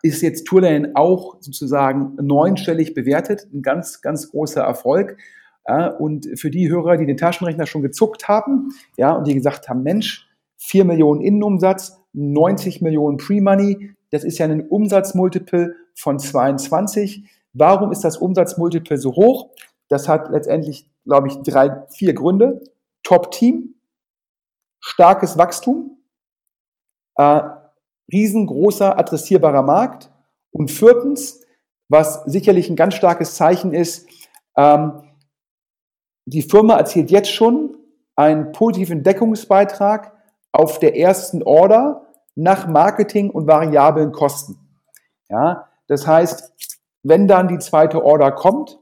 ist 0.02 0.22
jetzt 0.22 0.46
Tourlane 0.46 0.92
auch 0.94 1.36
sozusagen 1.40 2.16
neunstellig 2.20 2.94
bewertet, 2.94 3.46
ein 3.52 3.62
ganz, 3.62 4.00
ganz 4.00 4.30
großer 4.30 4.62
Erfolg. 4.62 5.18
Ja, 5.66 5.88
und 5.88 6.28
für 6.38 6.50
die 6.50 6.68
Hörer, 6.68 6.96
die 6.96 7.06
den 7.06 7.16
Taschenrechner 7.16 7.66
schon 7.66 7.82
gezuckt 7.82 8.28
haben, 8.28 8.70
ja, 8.96 9.12
und 9.12 9.26
die 9.26 9.34
gesagt 9.34 9.68
haben, 9.68 9.82
Mensch, 9.82 10.28
4 10.58 10.84
Millionen 10.84 11.20
Innenumsatz, 11.20 11.98
90 12.12 12.82
Millionen 12.82 13.16
Pre-Money, 13.16 13.94
das 14.10 14.24
ist 14.24 14.38
ja 14.38 14.46
ein 14.46 14.68
Umsatzmultiple 14.68 15.74
von 15.94 16.18
22. 16.18 17.24
Warum 17.52 17.92
ist 17.92 18.04
das 18.04 18.16
Umsatzmultiple 18.16 18.98
so 18.98 19.14
hoch? 19.14 19.50
Das 19.88 20.08
hat 20.08 20.30
letztendlich, 20.30 20.88
glaube 21.04 21.28
ich, 21.28 21.36
drei, 21.42 21.84
vier 21.90 22.14
Gründe. 22.14 22.62
Top-Team, 23.02 23.74
starkes 24.80 25.36
Wachstum, 25.36 25.98
äh, 27.16 27.40
riesengroßer 28.12 28.98
adressierbarer 28.98 29.62
Markt 29.62 30.10
und 30.50 30.70
viertens, 30.70 31.40
was 31.88 32.24
sicherlich 32.24 32.70
ein 32.70 32.76
ganz 32.76 32.94
starkes 32.94 33.34
Zeichen 33.34 33.72
ist, 33.72 34.08
ähm, 34.56 35.02
die 36.26 36.42
Firma 36.42 36.76
erzielt 36.76 37.10
jetzt 37.10 37.30
schon 37.30 37.76
einen 38.16 38.52
positiven 38.52 39.02
Deckungsbeitrag 39.02 40.12
auf 40.52 40.78
der 40.78 40.96
ersten 40.96 41.42
Order 41.42 42.06
nach 42.34 42.66
Marketing 42.66 43.30
und 43.30 43.46
variablen 43.46 44.12
Kosten. 44.12 44.58
Ja, 45.28 45.68
das 45.86 46.06
heißt, 46.06 46.52
wenn 47.02 47.28
dann 47.28 47.48
die 47.48 47.58
zweite 47.58 48.04
Order 48.04 48.32
kommt 48.32 48.80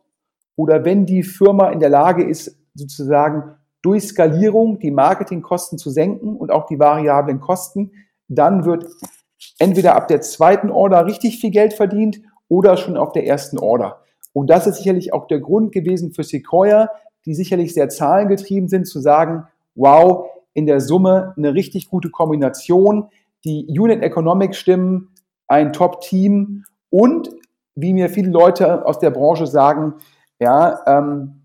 oder 0.57 0.85
wenn 0.85 1.07
die 1.07 1.23
Firma 1.23 1.71
in 1.71 1.81
der 1.81 1.89
Lage 1.89 2.25
ist, 2.25 2.57
sozusagen 2.75 3.57
durch 3.83 4.05
Skalierung 4.05 4.79
die 4.79 4.91
Marketingkosten 4.91 5.77
zu 5.77 5.91
senken 5.91 6.37
und 6.37 6.53
auch 6.53 6.67
die 6.67 6.79
variablen 6.79 7.41
Kosten, 7.41 7.93
dann 8.29 8.65
wird 8.65 8.87
entweder 9.59 9.97
ab 9.97 10.09
der 10.09 10.21
zweiten 10.21 10.71
Order 10.71 11.07
richtig 11.07 11.39
viel 11.39 11.51
Geld 11.51 11.75
verdient 11.75 12.21
oder 12.49 12.77
schon 12.77 12.97
auf 12.97 13.13
der 13.13 13.27
ersten 13.27 13.59
Order. 13.59 14.03
Und 14.33 14.49
das 14.49 14.67
ist 14.67 14.77
sicherlich 14.77 15.13
auch 15.13 15.27
der 15.27 15.41
Grund 15.41 15.73
gewesen 15.73 16.13
für 16.13 16.25
Sequoia, 16.25 16.89
die 17.25 17.35
sicherlich 17.35 17.75
sehr 17.75 17.89
zahlengetrieben 17.89 18.69
sind, 18.69 18.87
zu 18.87 19.01
sagen, 19.01 19.47
wow, 19.75 20.27
in 20.55 20.67
der 20.67 20.81
Summe 20.81 21.35
eine 21.37 21.55
richtig 21.55 21.89
gute 21.89 22.11
Kombination, 22.11 23.09
die 23.45 23.67
Unit 23.69 24.03
Economics 24.03 24.57
stimmen, 24.57 25.15
ein 25.49 25.73
Top-Team 25.73 26.65
und, 26.91 27.31
wie 27.75 27.93
mir 27.93 28.09
viele 28.09 28.31
Leute 28.31 28.87
aus 28.87 28.99
der 28.99 29.11
Branche 29.11 29.47
sagen, 29.47 29.95
Ja, 30.39 30.81
ähm, 30.87 31.43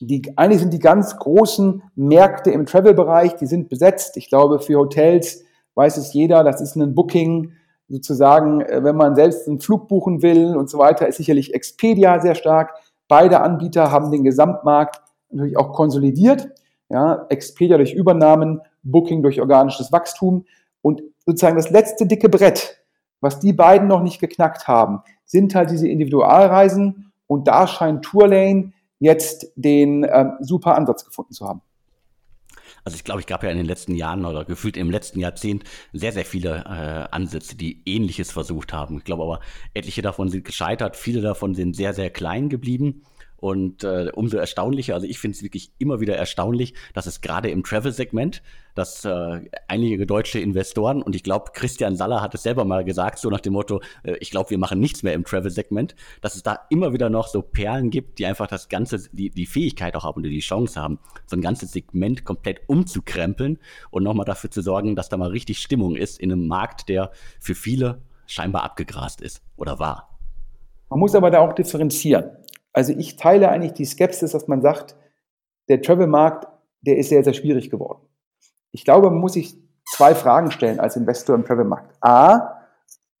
die, 0.00 0.32
eigentlich 0.36 0.60
sind 0.60 0.72
die 0.72 0.78
ganz 0.78 1.16
großen 1.16 1.82
Märkte 1.94 2.50
im 2.50 2.66
Travel-Bereich, 2.66 3.36
die 3.36 3.46
sind 3.46 3.68
besetzt. 3.68 4.16
Ich 4.16 4.28
glaube, 4.28 4.58
für 4.58 4.78
Hotels 4.78 5.44
weiß 5.74 5.96
es 5.96 6.12
jeder, 6.12 6.44
das 6.44 6.60
ist 6.60 6.76
ein 6.76 6.94
Booking, 6.94 7.52
sozusagen, 7.90 8.60
äh, 8.62 8.82
wenn 8.82 8.96
man 8.96 9.14
selbst 9.14 9.46
einen 9.48 9.60
Flug 9.60 9.88
buchen 9.88 10.22
will 10.22 10.56
und 10.56 10.70
so 10.70 10.78
weiter, 10.78 11.08
ist 11.08 11.16
sicherlich 11.16 11.52
Expedia 11.52 12.20
sehr 12.20 12.34
stark. 12.34 12.74
Beide 13.08 13.40
Anbieter 13.40 13.90
haben 13.90 14.10
den 14.10 14.24
Gesamtmarkt 14.24 15.02
natürlich 15.30 15.56
auch 15.58 15.72
konsolidiert. 15.72 16.48
Ja, 16.88 17.26
Expedia 17.28 17.76
durch 17.76 17.92
Übernahmen, 17.92 18.62
Booking 18.82 19.22
durch 19.22 19.40
organisches 19.40 19.92
Wachstum 19.92 20.44
und 20.82 21.02
sozusagen 21.26 21.56
das 21.56 21.70
letzte 21.70 22.06
dicke 22.06 22.28
Brett, 22.28 22.82
was 23.20 23.38
die 23.38 23.52
beiden 23.52 23.86
noch 23.86 24.02
nicht 24.02 24.20
geknackt 24.20 24.66
haben, 24.66 25.02
sind 25.24 25.54
halt 25.54 25.70
diese 25.70 25.88
Individualreisen 25.88 27.12
und 27.26 27.46
da 27.46 27.66
scheint 27.66 28.04
Tourlane 28.04 28.72
jetzt 28.98 29.52
den 29.54 30.04
ähm, 30.10 30.32
super 30.40 30.76
Ansatz 30.76 31.04
gefunden 31.04 31.32
zu 31.32 31.46
haben. 31.46 31.62
Also 32.84 32.96
ich 32.96 33.04
glaube, 33.04 33.20
ich 33.20 33.26
gab 33.26 33.42
ja 33.42 33.50
in 33.50 33.56
den 33.56 33.66
letzten 33.66 33.94
Jahren 33.94 34.24
oder 34.24 34.44
gefühlt 34.44 34.76
im 34.76 34.90
letzten 34.90 35.20
Jahrzehnt 35.20 35.64
sehr, 35.92 36.12
sehr 36.12 36.24
viele 36.24 36.64
äh, 36.66 37.14
Ansätze, 37.14 37.56
die 37.56 37.82
Ähnliches 37.86 38.30
versucht 38.32 38.72
haben. 38.72 38.98
Ich 38.98 39.04
glaube 39.04 39.22
aber, 39.22 39.40
etliche 39.74 40.02
davon 40.02 40.28
sind 40.28 40.44
gescheitert, 40.44 40.96
viele 40.96 41.20
davon 41.20 41.54
sind 41.54 41.76
sehr, 41.76 41.94
sehr 41.94 42.10
klein 42.10 42.48
geblieben. 42.48 43.02
Und 43.40 43.84
äh, 43.84 44.10
umso 44.12 44.36
erstaunlicher, 44.36 44.94
also 44.94 45.06
ich 45.06 45.18
finde 45.18 45.36
es 45.36 45.42
wirklich 45.42 45.72
immer 45.78 46.00
wieder 46.00 46.14
erstaunlich, 46.14 46.74
dass 46.92 47.06
es 47.06 47.22
gerade 47.22 47.48
im 47.48 47.64
Travel-Segment, 47.64 48.42
dass 48.74 49.04
äh, 49.04 49.40
einige 49.66 50.06
deutsche 50.06 50.38
Investoren, 50.38 51.02
und 51.02 51.16
ich 51.16 51.22
glaube, 51.22 51.52
Christian 51.54 51.96
Saller 51.96 52.20
hat 52.20 52.34
es 52.34 52.42
selber 52.42 52.64
mal 52.66 52.84
gesagt, 52.84 53.18
so 53.18 53.30
nach 53.30 53.40
dem 53.40 53.54
Motto, 53.54 53.80
äh, 54.02 54.16
ich 54.20 54.30
glaube, 54.30 54.50
wir 54.50 54.58
machen 54.58 54.78
nichts 54.78 55.02
mehr 55.02 55.14
im 55.14 55.24
Travel-Segment, 55.24 55.96
dass 56.20 56.36
es 56.36 56.42
da 56.42 56.60
immer 56.68 56.92
wieder 56.92 57.08
noch 57.08 57.28
so 57.28 57.40
Perlen 57.40 57.90
gibt, 57.90 58.18
die 58.18 58.26
einfach 58.26 58.46
das 58.46 58.68
Ganze, 58.68 59.08
die, 59.12 59.30
die 59.30 59.46
Fähigkeit 59.46 59.96
auch 59.96 60.04
haben 60.04 60.20
oder 60.20 60.28
die 60.28 60.40
Chance 60.40 60.80
haben, 60.80 60.98
so 61.26 61.36
ein 61.36 61.42
ganzes 61.42 61.72
Segment 61.72 62.24
komplett 62.24 62.60
umzukrempeln 62.66 63.58
und 63.90 64.02
nochmal 64.02 64.26
dafür 64.26 64.50
zu 64.50 64.60
sorgen, 64.60 64.96
dass 64.96 65.08
da 65.08 65.16
mal 65.16 65.30
richtig 65.30 65.58
Stimmung 65.58 65.96
ist 65.96 66.20
in 66.20 66.30
einem 66.30 66.46
Markt, 66.46 66.90
der 66.90 67.10
für 67.40 67.54
viele 67.54 68.02
scheinbar 68.26 68.64
abgegrast 68.64 69.22
ist 69.22 69.42
oder 69.56 69.78
war. 69.78 70.10
Man 70.90 70.98
muss 70.98 71.14
aber 71.14 71.30
da 71.30 71.38
auch 71.38 71.52
differenzieren. 71.52 72.30
Also 72.72 72.92
ich 72.92 73.16
teile 73.16 73.48
eigentlich 73.48 73.74
die 73.74 73.84
Skepsis, 73.84 74.32
dass 74.32 74.48
man 74.48 74.62
sagt, 74.62 74.96
der 75.68 75.82
Travel-Markt, 75.82 76.48
der 76.82 76.98
ist 76.98 77.08
sehr, 77.08 77.24
sehr 77.24 77.34
schwierig 77.34 77.70
geworden. 77.70 78.06
Ich 78.72 78.84
glaube, 78.84 79.10
man 79.10 79.20
muss 79.20 79.34
sich 79.34 79.58
zwei 79.86 80.14
Fragen 80.14 80.50
stellen 80.50 80.80
als 80.80 80.96
Investor 80.96 81.34
im 81.34 81.44
Travel-Markt. 81.44 81.96
A, 82.00 82.60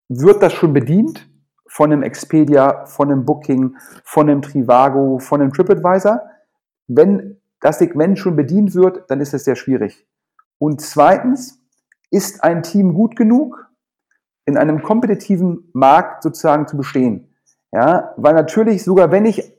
wird 0.08 0.42
das 0.42 0.52
schon 0.52 0.72
bedient 0.72 1.28
von 1.68 1.92
einem 1.92 2.02
Expedia, 2.02 2.84
von 2.86 3.10
einem 3.10 3.24
Booking, 3.24 3.76
von 4.04 4.28
einem 4.28 4.42
Trivago, 4.42 5.18
von 5.18 5.40
einem 5.40 5.52
TripAdvisor? 5.52 6.20
Wenn 6.88 7.40
das 7.60 7.78
Segment 7.78 8.18
schon 8.18 8.36
bedient 8.36 8.74
wird, 8.74 9.08
dann 9.08 9.20
ist 9.20 9.34
es 9.34 9.44
sehr 9.44 9.56
schwierig. 9.56 10.06
Und 10.58 10.80
zweitens, 10.80 11.60
ist 12.10 12.42
ein 12.42 12.62
Team 12.62 12.94
gut 12.94 13.14
genug, 13.14 13.70
in 14.44 14.56
einem 14.56 14.82
kompetitiven 14.82 15.70
Markt 15.72 16.24
sozusagen 16.24 16.66
zu 16.66 16.76
bestehen? 16.76 17.29
Ja, 17.72 18.14
weil 18.16 18.34
natürlich 18.34 18.84
sogar 18.84 19.12
wenn 19.12 19.24
ich 19.24 19.52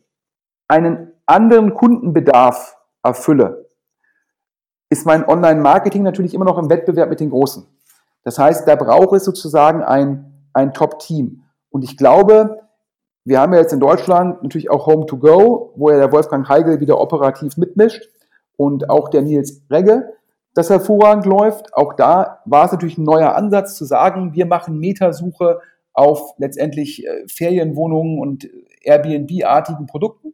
einen 0.68 1.12
anderen 1.26 1.74
Kundenbedarf 1.74 2.78
erfülle, 3.04 3.70
ist 4.90 5.06
mein 5.06 5.28
Online-Marketing 5.28 6.04
natürlich 6.04 6.34
immer 6.34 6.46
noch 6.46 6.58
im 6.58 6.70
Wettbewerb 6.70 7.10
mit 7.10 7.22
den 7.22 7.30
Großen. 7.30 7.66
Das 8.24 8.38
heißt, 8.38 8.68
da 8.68 8.76
braucht 8.76 9.16
es 9.16 9.24
sozusagen 9.24 9.84
ein, 9.84 10.48
ein 10.54 10.74
Top-Team. 10.74 11.44
Und 11.70 11.84
ich 11.84 11.98
glaube, 11.98 12.62
wir 13.24 13.40
haben 13.40 13.54
ja 13.54 13.60
jetzt 13.60 13.74
in 13.74 13.80
Deutschland 13.80 14.44
natürlich 14.44 14.70
auch 14.70 14.88
Home 14.88 15.06
to 15.06 15.18
Go, 15.18 15.74
wo 15.76 15.90
ja 15.90 15.98
der 15.98 16.12
Wolfgang 16.12 16.48
Heigel 16.50 16.80
wieder 16.80 17.00
operativ 17.00 17.56
mitmischt 17.56 18.10
und 18.58 18.90
auch 18.90 19.10
der 19.10 19.22
Nils 19.22 19.62
Regge, 19.72 20.14
das 20.54 20.70
hervorragend 20.70 21.26
läuft. 21.26 21.74
Auch 21.74 21.94
da 21.94 22.40
war 22.46 22.66
es 22.66 22.72
natürlich 22.72 22.98
ein 22.98 23.06
neuer 23.06 23.36
Ansatz 23.36 23.76
zu 23.76 23.86
sagen, 23.86 24.34
wir 24.34 24.46
machen 24.46 24.80
Metasuche 24.80 25.62
auf 25.94 26.34
letztendlich 26.38 27.06
äh, 27.06 27.28
Ferienwohnungen 27.28 28.20
und 28.20 28.50
Airbnb-artigen 28.84 29.88
Produkten. 29.88 30.34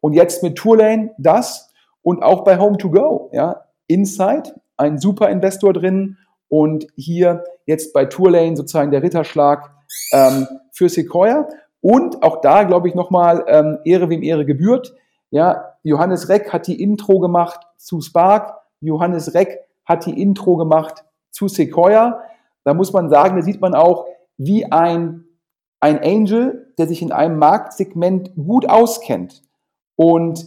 Und 0.00 0.12
jetzt 0.12 0.42
mit 0.42 0.56
Tourlane 0.56 1.14
das 1.18 1.72
und 2.02 2.22
auch 2.22 2.44
bei 2.44 2.56
Home2Go, 2.58 3.34
ja, 3.34 3.64
Inside, 3.88 4.60
ein 4.76 4.98
super 4.98 5.30
Investor 5.30 5.72
drin 5.72 6.18
und 6.48 6.86
hier 6.96 7.44
jetzt 7.66 7.92
bei 7.92 8.04
Tourlane 8.04 8.56
sozusagen 8.56 8.90
der 8.90 9.02
Ritterschlag 9.02 9.70
ähm, 10.12 10.46
für 10.72 10.88
Sequoia. 10.88 11.48
Und 11.80 12.22
auch 12.22 12.40
da, 12.40 12.64
glaube 12.64 12.88
ich, 12.88 12.94
nochmal 12.94 13.44
ähm, 13.48 13.78
Ehre 13.84 14.08
wem 14.10 14.22
Ehre 14.22 14.44
gebührt. 14.44 14.94
Ja, 15.30 15.74
Johannes 15.82 16.28
Reck 16.28 16.52
hat 16.52 16.66
die 16.66 16.80
Intro 16.82 17.20
gemacht 17.20 17.60
zu 17.76 18.00
Spark. 18.00 18.54
Johannes 18.80 19.34
Reck 19.34 19.60
hat 19.84 20.06
die 20.06 20.20
Intro 20.20 20.56
gemacht 20.56 21.04
zu 21.30 21.48
Sequoia. 21.48 22.20
Da 22.64 22.74
muss 22.74 22.92
man 22.92 23.08
sagen, 23.10 23.36
da 23.36 23.42
sieht 23.42 23.60
man 23.60 23.74
auch, 23.74 24.06
wie 24.38 24.70
ein, 24.70 25.24
ein 25.80 26.02
Angel, 26.02 26.72
der 26.78 26.86
sich 26.86 27.02
in 27.02 27.12
einem 27.12 27.38
Marktsegment 27.38 28.34
gut 28.34 28.68
auskennt 28.68 29.42
und 29.96 30.46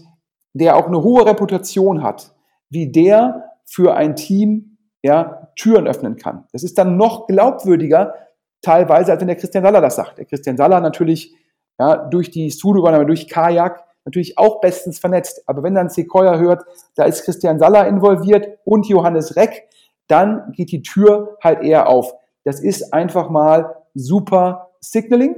der 0.53 0.75
auch 0.75 0.87
eine 0.87 1.03
hohe 1.03 1.25
Reputation 1.25 2.03
hat, 2.03 2.33
wie 2.69 2.91
der 2.91 3.55
für 3.65 3.95
ein 3.95 4.15
Team 4.15 4.77
ja, 5.01 5.49
Türen 5.55 5.87
öffnen 5.87 6.17
kann. 6.17 6.45
Das 6.51 6.63
ist 6.63 6.77
dann 6.77 6.97
noch 6.97 7.27
glaubwürdiger, 7.27 8.15
teilweise, 8.61 9.11
als 9.11 9.21
wenn 9.21 9.27
der 9.27 9.37
Christian 9.37 9.63
Saller 9.63 9.81
das 9.81 9.95
sagt. 9.95 10.17
Der 10.17 10.25
Christian 10.25 10.57
Saller 10.57 10.81
natürlich 10.81 11.35
ja, 11.79 11.95
durch 11.95 12.29
die 12.29 12.51
Studio-Übernahme, 12.51 13.05
durch 13.05 13.27
Kajak, 13.27 13.85
natürlich 14.05 14.37
auch 14.37 14.59
bestens 14.59 14.99
vernetzt. 14.99 15.43
Aber 15.45 15.63
wenn 15.63 15.75
dann 15.75 15.89
Sequoia 15.89 16.37
hört, 16.37 16.65
da 16.95 17.05
ist 17.05 17.23
Christian 17.23 17.59
Saller 17.59 17.87
involviert 17.87 18.59
und 18.65 18.87
Johannes 18.87 19.35
Reck, 19.35 19.69
dann 20.07 20.51
geht 20.53 20.71
die 20.71 20.81
Tür 20.81 21.37
halt 21.43 21.61
eher 21.61 21.87
auf. 21.87 22.13
Das 22.43 22.59
ist 22.59 22.93
einfach 22.93 23.29
mal 23.29 23.78
super 23.93 24.71
Signaling 24.79 25.35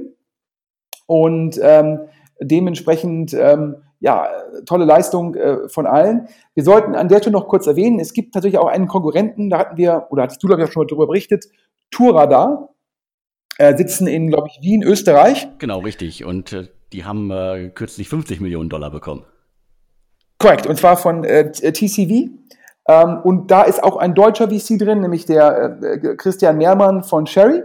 und 1.06 1.58
ähm, 1.62 2.00
dementsprechend 2.40 3.34
ähm, 3.34 3.76
ja, 4.00 4.28
tolle 4.66 4.84
Leistung 4.84 5.36
äh, 5.36 5.68
von 5.68 5.86
allen. 5.86 6.28
Wir 6.54 6.64
sollten 6.64 6.96
an 6.96 7.08
der 7.08 7.18
Stelle 7.18 7.34
noch 7.34 7.46
kurz 7.46 7.66
erwähnen, 7.66 8.00
es 8.00 8.12
gibt 8.12 8.34
natürlich 8.34 8.58
auch 8.58 8.66
einen 8.66 8.88
Konkurrenten, 8.88 9.48
da 9.48 9.58
hatten 9.58 9.76
wir, 9.76 10.08
oder 10.10 10.24
hattest 10.24 10.42
du, 10.42 10.48
glaube 10.48 10.62
ich, 10.62 10.68
auch 10.68 10.72
schon 10.72 10.82
mal 10.82 10.86
darüber 10.88 11.06
berichtet, 11.06 11.46
Tourradar, 11.92 12.70
äh, 13.58 13.76
sitzen 13.76 14.08
in, 14.08 14.28
glaube 14.28 14.48
ich, 14.48 14.60
Wien, 14.60 14.82
Österreich. 14.82 15.46
Genau, 15.58 15.78
richtig. 15.80 16.24
Und 16.24 16.52
äh, 16.52 16.68
die 16.92 17.04
haben 17.04 17.30
äh, 17.30 17.70
kürzlich 17.72 18.08
50 18.08 18.40
Millionen 18.40 18.68
Dollar 18.68 18.90
bekommen. 18.90 19.24
Korrekt, 20.38 20.66
und 20.66 20.76
zwar 20.76 20.96
von 20.96 21.22
äh, 21.22 21.52
TCV. 21.52 22.30
Ähm, 22.88 23.18
und 23.22 23.52
da 23.52 23.62
ist 23.62 23.84
auch 23.84 23.96
ein 23.96 24.14
deutscher 24.14 24.48
VC 24.48 24.78
drin, 24.78 25.00
nämlich 25.00 25.26
der 25.26 25.78
äh, 25.80 26.16
Christian 26.16 26.56
Mehrmann 26.58 27.04
von 27.04 27.26
Sherry 27.26 27.62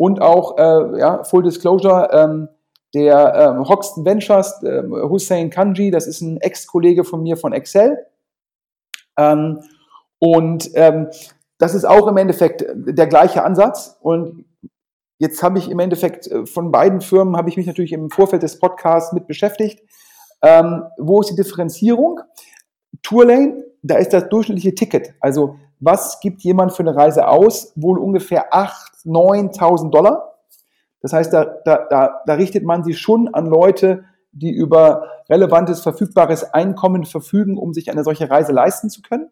und 0.00 0.22
auch, 0.22 0.56
äh, 0.56 0.98
ja, 0.98 1.24
Full 1.24 1.42
Disclosure, 1.42 2.08
ähm, 2.10 2.48
der 2.94 3.34
ähm, 3.34 3.68
Hoxton 3.68 4.06
Ventures, 4.06 4.62
äh, 4.62 4.82
Hussein 4.82 5.50
Kanji, 5.50 5.90
das 5.90 6.06
ist 6.06 6.22
ein 6.22 6.38
Ex-Kollege 6.38 7.04
von 7.04 7.22
mir 7.22 7.36
von 7.36 7.52
Excel. 7.52 7.98
Ähm, 9.18 9.60
und 10.18 10.70
ähm, 10.72 11.08
das 11.58 11.74
ist 11.74 11.84
auch 11.84 12.06
im 12.06 12.16
Endeffekt 12.16 12.64
der 12.66 13.08
gleiche 13.08 13.44
Ansatz. 13.44 13.98
Und 14.00 14.46
jetzt 15.18 15.42
habe 15.42 15.58
ich 15.58 15.70
im 15.70 15.78
Endeffekt 15.78 16.28
äh, 16.28 16.46
von 16.46 16.72
beiden 16.72 17.02
Firmen, 17.02 17.36
habe 17.36 17.50
ich 17.50 17.58
mich 17.58 17.66
natürlich 17.66 17.92
im 17.92 18.08
Vorfeld 18.08 18.42
des 18.42 18.58
Podcasts 18.58 19.12
mit 19.12 19.26
beschäftigt. 19.26 19.82
Ähm, 20.40 20.84
wo 20.96 21.20
ist 21.20 21.28
die 21.28 21.36
Differenzierung? 21.36 22.20
Tourlane, 23.02 23.66
da 23.82 23.96
ist 23.96 24.14
das 24.14 24.30
durchschnittliche 24.30 24.74
Ticket. 24.74 25.12
Also 25.20 25.56
was 25.80 26.20
gibt 26.20 26.42
jemand 26.42 26.72
für 26.72 26.82
eine 26.82 26.94
Reise 26.94 27.26
aus? 27.26 27.72
Wohl 27.74 27.98
ungefähr 27.98 28.52
8.000, 28.52 29.06
9.000 29.06 29.90
Dollar. 29.90 30.34
Das 31.00 31.14
heißt, 31.14 31.32
da, 31.32 31.44
da, 31.64 31.86
da, 31.88 32.20
da 32.26 32.34
richtet 32.34 32.64
man 32.64 32.84
sich 32.84 32.98
schon 32.98 33.28
an 33.32 33.46
Leute, 33.46 34.04
die 34.32 34.50
über 34.50 35.04
relevantes, 35.28 35.80
verfügbares 35.80 36.44
Einkommen 36.52 37.04
verfügen, 37.04 37.56
um 37.56 37.72
sich 37.72 37.90
eine 37.90 38.04
solche 38.04 38.30
Reise 38.30 38.52
leisten 38.52 38.90
zu 38.90 39.00
können. 39.00 39.30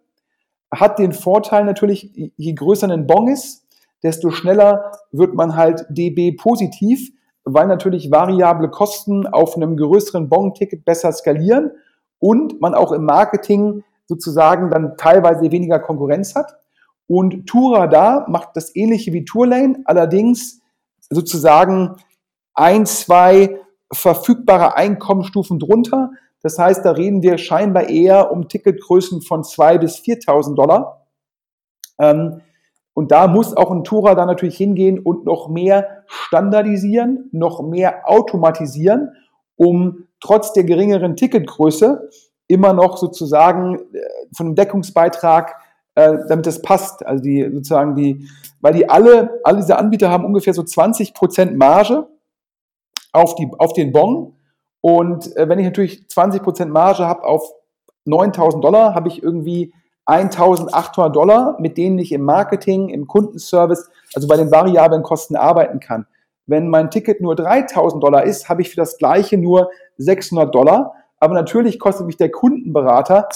Hat 0.71 0.99
den 0.99 1.13
Vorteil 1.13 1.65
natürlich, 1.65 2.33
je 2.37 2.53
größer 2.55 2.89
ein 2.89 3.07
Bon 3.07 3.29
ist, 3.29 3.67
desto 4.03 4.31
schneller 4.31 4.93
wird 5.13 5.35
man 5.35 5.57
halt 5.57 5.87
DB 5.91 6.33
positiv, 6.33 7.11
weil 7.45 7.67
natürlich 7.67 8.11
variable 8.11 8.71
Kosten 8.71 9.27
auf 9.27 9.57
einem 9.57 9.77
größeren 9.77 10.29
Bon-Ticket 10.29 10.85
besser 10.85 11.13
skalieren 11.13 11.73
und 12.19 12.61
man 12.61 12.75
auch 12.75 12.93
im 12.93 13.05
Marketing 13.05 13.85
sozusagen 14.09 14.71
dann 14.71 14.97
teilweise 14.97 15.53
weniger 15.53 15.79
Konkurrenz 15.79 16.35
hat. 16.35 16.57
Und 17.07 17.47
Tourada 17.47 18.27
macht 18.29 18.51
das 18.55 18.75
ähnliche 18.75 19.13
wie 19.13 19.25
Tourlane, 19.25 19.83
allerdings 19.85 20.61
sozusagen 21.09 21.97
ein, 22.55 22.85
zwei 22.87 23.61
verfügbare 23.93 24.77
Einkommensstufen 24.77 25.59
drunter. 25.59 26.11
Das 26.43 26.59
heißt, 26.59 26.85
da 26.85 26.93
reden 26.93 27.23
wir 27.23 27.39
scheinbar 27.39 27.89
eher 27.89 28.33
um 28.33 28.49
Ticketgrößen 28.49 29.23
von 29.23 29.45
zwei 29.45 29.79
bis 29.79 29.97
4.000 29.99 30.55
Dollar. 30.55 31.07
Ähm, 31.99 32.41
und 32.95 33.13
da 33.13 33.29
muss 33.29 33.57
auch 33.57 33.71
ein 33.71 33.85
Tourer 33.85 34.15
da 34.15 34.27
natürlich 34.27 34.57
hingehen 34.57 34.99
und 34.99 35.25
noch 35.25 35.49
mehr 35.49 36.05
standardisieren, 36.07 37.29
noch 37.33 37.63
mehr 37.63 38.09
automatisieren 38.09 39.13
um 39.59 40.07
trotz 40.21 40.53
der 40.53 40.65
geringeren 40.65 41.17
Ticketgröße 41.17 42.09
immer 42.49 42.73
noch 42.73 42.97
sozusagen 42.97 43.77
äh, 43.95 44.01
von 44.37 44.47
einem 44.47 44.55
Deckungsbeitrag, 44.57 45.55
äh, 45.95 46.19
damit 46.29 46.47
das 46.47 46.61
passt. 46.63 47.07
Also 47.07 47.23
die 47.23 47.49
sozusagen 47.53 47.95
die, 47.95 48.29
weil 48.61 48.75
die 48.75 48.89
alle, 48.89 49.41
alle 49.45 49.59
diese 49.59 49.79
Anbieter 49.79 50.11
haben 50.11 50.25
ungefähr 50.25 50.55
so 50.55 50.63
20 50.63 51.15
Prozent 51.15 51.57
Marge 51.57 52.09
auf, 53.13 53.35
die, 53.37 53.49
auf 53.59 53.73
den 53.73 53.93
Bon. 53.93 54.35
Und 54.81 55.37
äh, 55.37 55.49
wenn 55.49 55.59
ich 55.59 55.67
natürlich 55.67 56.09
20 56.09 56.43
Prozent 56.43 56.73
Marge 56.73 57.07
habe 57.07 57.25
auf 57.25 57.53
9000 58.05 58.65
Dollar, 58.65 58.95
habe 58.95 59.09
ich 59.09 59.23
irgendwie 59.23 59.73
1800 60.07 61.15
Dollar, 61.15 61.57
mit 61.61 61.77
denen 61.77 61.99
ich 61.99 62.13
im 62.13 62.23
Marketing, 62.23 62.89
im 62.89 63.07
Kundenservice, 63.07 63.91
also 64.15 64.27
bei 64.27 64.37
den 64.37 64.51
variablen 64.51 65.03
Kosten 65.03 65.37
arbeiten 65.37 65.81
kann. 65.81 66.07
Wenn 66.47 66.71
mein 66.71 66.91
Ticket 66.91 67.21
nur 67.21 67.37
3000 67.37 68.03
Dollar 68.03 68.25
ist, 68.25 68.49
habe 68.49 68.63
ich 68.63 68.71
für 68.71 68.77
das 68.77 68.97
gleiche 68.97 69.37
nur 69.37 69.71
600 69.99 70.55
Dollar. 70.55 70.95
Aber 71.21 71.35
natürlich 71.35 71.79
kostet 71.79 72.07
mich 72.07 72.17
der 72.17 72.31
Kundenberater 72.31 73.29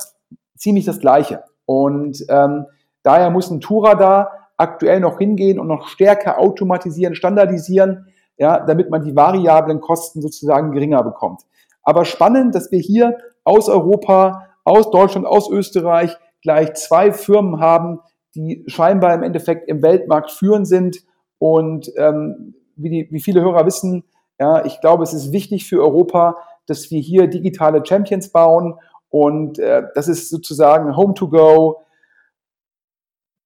ziemlich 0.57 0.85
das 0.85 1.01
gleiche. 1.01 1.43
Und 1.67 2.25
ähm, 2.29 2.67
daher 3.03 3.31
muss 3.31 3.51
ein 3.51 3.61
Tourer 3.61 3.97
da 3.97 4.31
aktuell 4.57 5.01
noch 5.01 5.19
hingehen 5.19 5.59
und 5.59 5.67
noch 5.67 5.89
stärker 5.89 6.39
automatisieren, 6.39 7.15
standardisieren, 7.15 8.07
ja, 8.37 8.61
damit 8.61 8.91
man 8.91 9.03
die 9.03 9.17
variablen 9.17 9.81
Kosten 9.81 10.23
sozusagen 10.23 10.73
geringer 10.73 11.03
bekommt. 11.03 11.43
Aber 11.83 12.05
spannend, 12.05 12.55
dass 12.55 12.71
wir 12.71 12.79
hier 12.79 13.19
aus 13.45 13.69
Europa, 13.69 14.47
aus 14.65 14.91
Deutschland, 14.91 15.27
aus 15.27 15.51
Österreich 15.51 16.17
gleich 16.43 16.75
zwei 16.75 17.13
Firmen 17.13 17.61
haben, 17.61 18.01
die 18.35 18.65
scheinbar 18.67 19.15
im 19.15 19.23
Endeffekt 19.23 19.69
im 19.69 19.83
Weltmarkt 19.83 20.31
führend 20.31 20.67
sind. 20.67 20.99
Und 21.39 21.91
ähm, 21.97 22.55
wie, 22.77 22.91
die, 22.91 23.09
wie 23.11 23.21
viele 23.21 23.41
Hörer 23.43 23.67
wissen, 23.67 24.05
ja, 24.39 24.65
ich 24.65 24.81
glaube, 24.81 25.03
es 25.03 25.13
ist 25.13 25.33
wichtig 25.33 25.69
für 25.69 25.81
Europa, 25.81 26.37
dass 26.67 26.91
wir 26.91 27.01
hier 27.01 27.27
digitale 27.27 27.85
Champions 27.85 28.31
bauen. 28.31 28.75
Und 29.09 29.59
äh, 29.59 29.83
das 29.95 30.09
ist 30.09 30.31
sozusagen 30.31 30.97
Home 30.97 31.15
to 31.15 31.29
Go, 31.29 31.83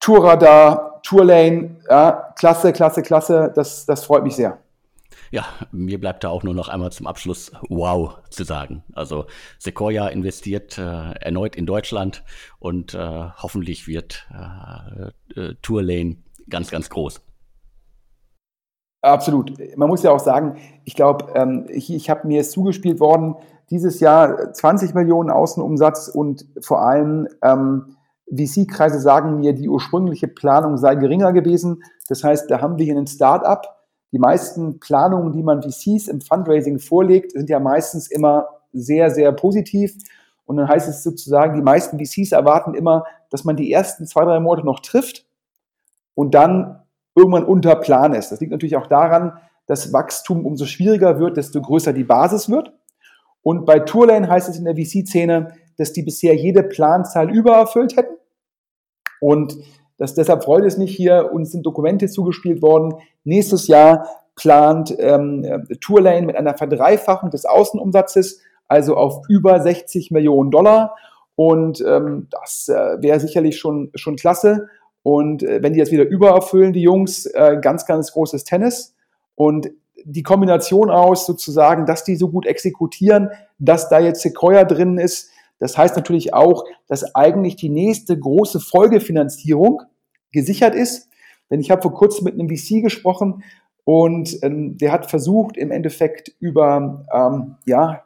Tourradar, 0.01 1.01
Tourlane, 1.03 1.79
ja, 1.89 2.33
klasse, 2.39 2.73
klasse, 2.73 3.03
klasse. 3.03 3.53
Das, 3.55 3.87
das 3.87 4.05
freut 4.05 4.23
mich 4.23 4.37
sehr. 4.37 4.59
Ja, 5.31 5.45
mir 5.73 5.99
bleibt 5.99 6.25
da 6.25 6.29
auch 6.29 6.43
nur 6.43 6.55
noch 6.55 6.69
einmal 6.69 6.93
zum 6.93 7.07
Abschluss 7.07 7.51
wow 7.69 8.19
zu 8.31 8.45
sagen. 8.45 8.85
Also 8.93 9.27
Sequoia 9.59 10.09
investiert 10.09 10.79
äh, 10.79 11.13
erneut 11.13 11.57
in 11.57 11.67
Deutschland 11.67 12.23
und 12.59 12.95
äh, 12.95 12.99
hoffentlich 13.37 13.89
wird 13.89 14.27
äh, 14.31 15.41
äh, 15.41 15.55
Tourlane 15.63 16.17
ganz, 16.49 16.71
ganz 16.71 16.91
groß. 16.91 17.21
Absolut. 19.07 19.53
Man 19.77 19.89
muss 19.89 20.03
ja 20.03 20.11
auch 20.11 20.19
sagen, 20.19 20.57
ich 20.85 20.97
glaube, 20.97 21.27
ähm, 21.35 21.67
ich, 21.69 21.95
ich 21.95 22.11
habe 22.11 22.27
mir 22.27 22.43
zugespielt 22.43 22.99
worden, 22.99 23.37
dieses 23.71 24.01
Jahr 24.01 24.53
20 24.53 24.95
Millionen 24.95 25.31
Außenumsatz 25.31 26.09
und 26.09 26.45
vor 26.61 26.83
allem 26.83 27.29
ähm, 27.41 27.97
VC-Kreise 28.29 28.99
sagen 28.99 29.39
mir, 29.39 29.53
die 29.53 29.69
ursprüngliche 29.69 30.27
Planung 30.27 30.77
sei 30.77 30.97
geringer 30.97 31.33
gewesen. 31.33 31.85
Das 32.09 32.25
heißt, 32.25 32.51
da 32.51 32.61
haben 32.61 32.79
wir 32.79 32.85
hier 32.85 32.97
einen 32.97 33.07
Start-up, 33.07 33.77
die 34.11 34.19
meisten 34.19 34.81
Planungen, 34.81 35.33
die 35.33 35.45
man 35.45 35.63
VCs 35.63 36.09
im 36.09 36.21
Fundraising 36.21 36.81
vorlegt, 36.81 37.31
sind 37.31 37.49
ja 37.49 37.61
meistens 37.61 38.09
immer 38.09 38.49
sehr, 38.73 39.11
sehr 39.11 39.31
positiv. 39.31 39.97
Und 40.47 40.57
dann 40.57 40.69
heißt 40.69 40.89
es 40.89 41.05
sozusagen, 41.05 41.55
die 41.55 41.63
meisten 41.63 42.05
VCs 42.05 42.33
erwarten 42.33 42.75
immer, 42.75 43.05
dass 43.31 43.45
man 43.45 43.55
die 43.55 43.73
ersten 43.73 44.07
zwei, 44.07 44.25
drei 44.25 44.41
Monate 44.41 44.67
noch 44.67 44.81
trifft 44.81 45.27
und 46.15 46.35
dann 46.35 46.83
irgendwann 47.17 47.45
unter 47.45 47.75
Plan 47.77 48.15
ist. 48.15 48.31
Das 48.31 48.41
liegt 48.41 48.53
natürlich 48.53 48.77
auch 48.77 48.87
daran, 48.87 49.33
dass 49.67 49.93
Wachstum 49.93 50.47
umso 50.47 50.67
schwieriger 50.67 51.19
wird, 51.19 51.37
desto 51.37 51.61
größer 51.61 51.93
die 51.93 52.05
Basis 52.05 52.49
wird. 52.49 52.73
Und 53.43 53.65
bei 53.65 53.81
Tourlane 53.81 54.29
heißt 54.29 54.49
es 54.49 54.59
in 54.59 54.65
der 54.65 54.77
VC-Szene, 54.77 55.53
dass 55.77 55.93
die 55.93 56.03
bisher 56.03 56.35
jede 56.35 56.63
Planzahl 56.63 57.31
übererfüllt 57.31 57.97
hätten. 57.97 58.17
Und 59.21 59.57
das, 59.99 60.15
deshalb 60.15 60.45
freut 60.45 60.65
es 60.65 60.77
mich 60.77 60.95
hier, 60.95 61.31
uns 61.33 61.53
sind 61.53 61.65
Dokumente 61.65 62.09
zugespielt 62.09 62.63
worden. 62.63 62.95
Nächstes 63.25 63.67
Jahr 63.67 64.09
plant 64.35 64.95
ähm, 64.99 65.67
Tourlane 65.81 66.27
mit 66.27 66.37
einer 66.37 66.57
Verdreifachung 66.57 67.31
des 67.31 67.47
Außenumsatzes, 67.47 68.43
also 68.69 68.97
auf 68.97 69.23
über 69.29 69.61
60 69.61 70.11
Millionen 70.11 70.51
Dollar. 70.51 70.95
Und 71.35 71.83
ähm, 71.87 72.29
das 72.31 72.69
äh, 72.69 73.03
wäre 73.03 73.21
sicherlich 73.21 73.59
schon, 73.59 73.91
schon 73.95 74.17
klasse. 74.17 74.69
Und 75.07 75.45
äh, 75.45 75.63
wenn 75.63 75.73
die 75.73 75.79
jetzt 75.79 75.93
wieder 75.93 76.05
übererfüllen, 76.05 76.73
die 76.73 76.83
Jungs, 76.83 77.27
äh, 77.27 77.59
ganz, 77.63 77.87
ganz 77.87 78.11
großes 78.11 78.43
Tennis. 78.43 78.97
Und 79.37 79.71
die 80.05 80.25
Kombination 80.25 80.91
aus 80.91 81.27
sozusagen, 81.27 81.87
dass 81.87 82.03
die 82.03 82.17
so 82.17 82.29
gut 82.29 82.45
exekutieren, 82.45 83.31
dass 83.61 83.89
da 83.89 84.01
jetzt 84.01 84.23
Sequoia 84.23 84.65
drin 84.65 84.99
ist, 84.99 85.31
das 85.61 85.79
heißt 85.79 85.95
natürlich 85.95 86.35
auch, 86.35 86.65
dass 86.89 87.15
eigentlich 87.15 87.55
die 87.55 87.69
nächste 87.69 88.19
große 88.19 88.59
Folgefinanzierung 88.59 89.83
gesichert 90.33 90.75
ist. 90.75 91.09
Denn 91.53 91.61
ich 91.61 91.71
habe 91.71 91.83
vor 91.83 91.95
kurzem 91.95 92.25
mit 92.25 92.35
einem 92.35 92.49
VC 92.49 92.83
gesprochen 92.83 93.45
und 93.85 94.43
ähm, 94.43 94.77
der 94.77 94.91
hat 94.91 95.09
versucht, 95.09 95.57
im 95.57 95.71
Endeffekt 95.71 96.35
über 96.41 97.07
ähm, 97.15 97.55
ja, 97.65 98.03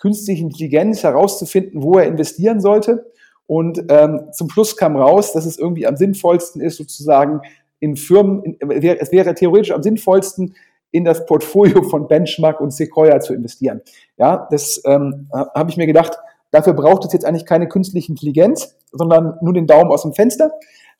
künstliche 0.00 0.44
Intelligenz 0.44 1.02
herauszufinden, 1.02 1.82
wo 1.82 1.98
er 1.98 2.06
investieren 2.06 2.62
sollte. 2.62 3.12
Und 3.48 3.82
ähm, 3.88 4.28
zum 4.32 4.48
Schluss 4.50 4.76
kam 4.76 4.96
raus, 4.96 5.32
dass 5.32 5.46
es 5.46 5.58
irgendwie 5.58 5.86
am 5.88 5.96
sinnvollsten 5.96 6.62
ist, 6.62 6.76
sozusagen 6.76 7.40
in 7.80 7.96
Firmen, 7.96 8.44
in, 8.44 8.70
es 8.70 9.10
wäre 9.10 9.34
theoretisch 9.34 9.72
am 9.72 9.82
sinnvollsten, 9.82 10.54
in 10.92 11.04
das 11.04 11.26
Portfolio 11.26 11.82
von 11.82 12.06
Benchmark 12.06 12.60
und 12.60 12.72
Sequoia 12.72 13.18
zu 13.20 13.34
investieren. 13.34 13.82
Ja, 14.16 14.46
das 14.50 14.80
ähm, 14.86 15.28
habe 15.32 15.70
ich 15.70 15.76
mir 15.76 15.86
gedacht, 15.86 16.18
Dafür 16.50 16.72
braucht 16.72 17.04
es 17.04 17.12
jetzt 17.12 17.24
eigentlich 17.24 17.44
keine 17.44 17.68
künstliche 17.68 18.10
Intelligenz, 18.10 18.76
sondern 18.92 19.36
nur 19.42 19.52
den 19.52 19.66
Daumen 19.66 19.90
aus 19.90 20.02
dem 20.02 20.14
Fenster. 20.14 20.52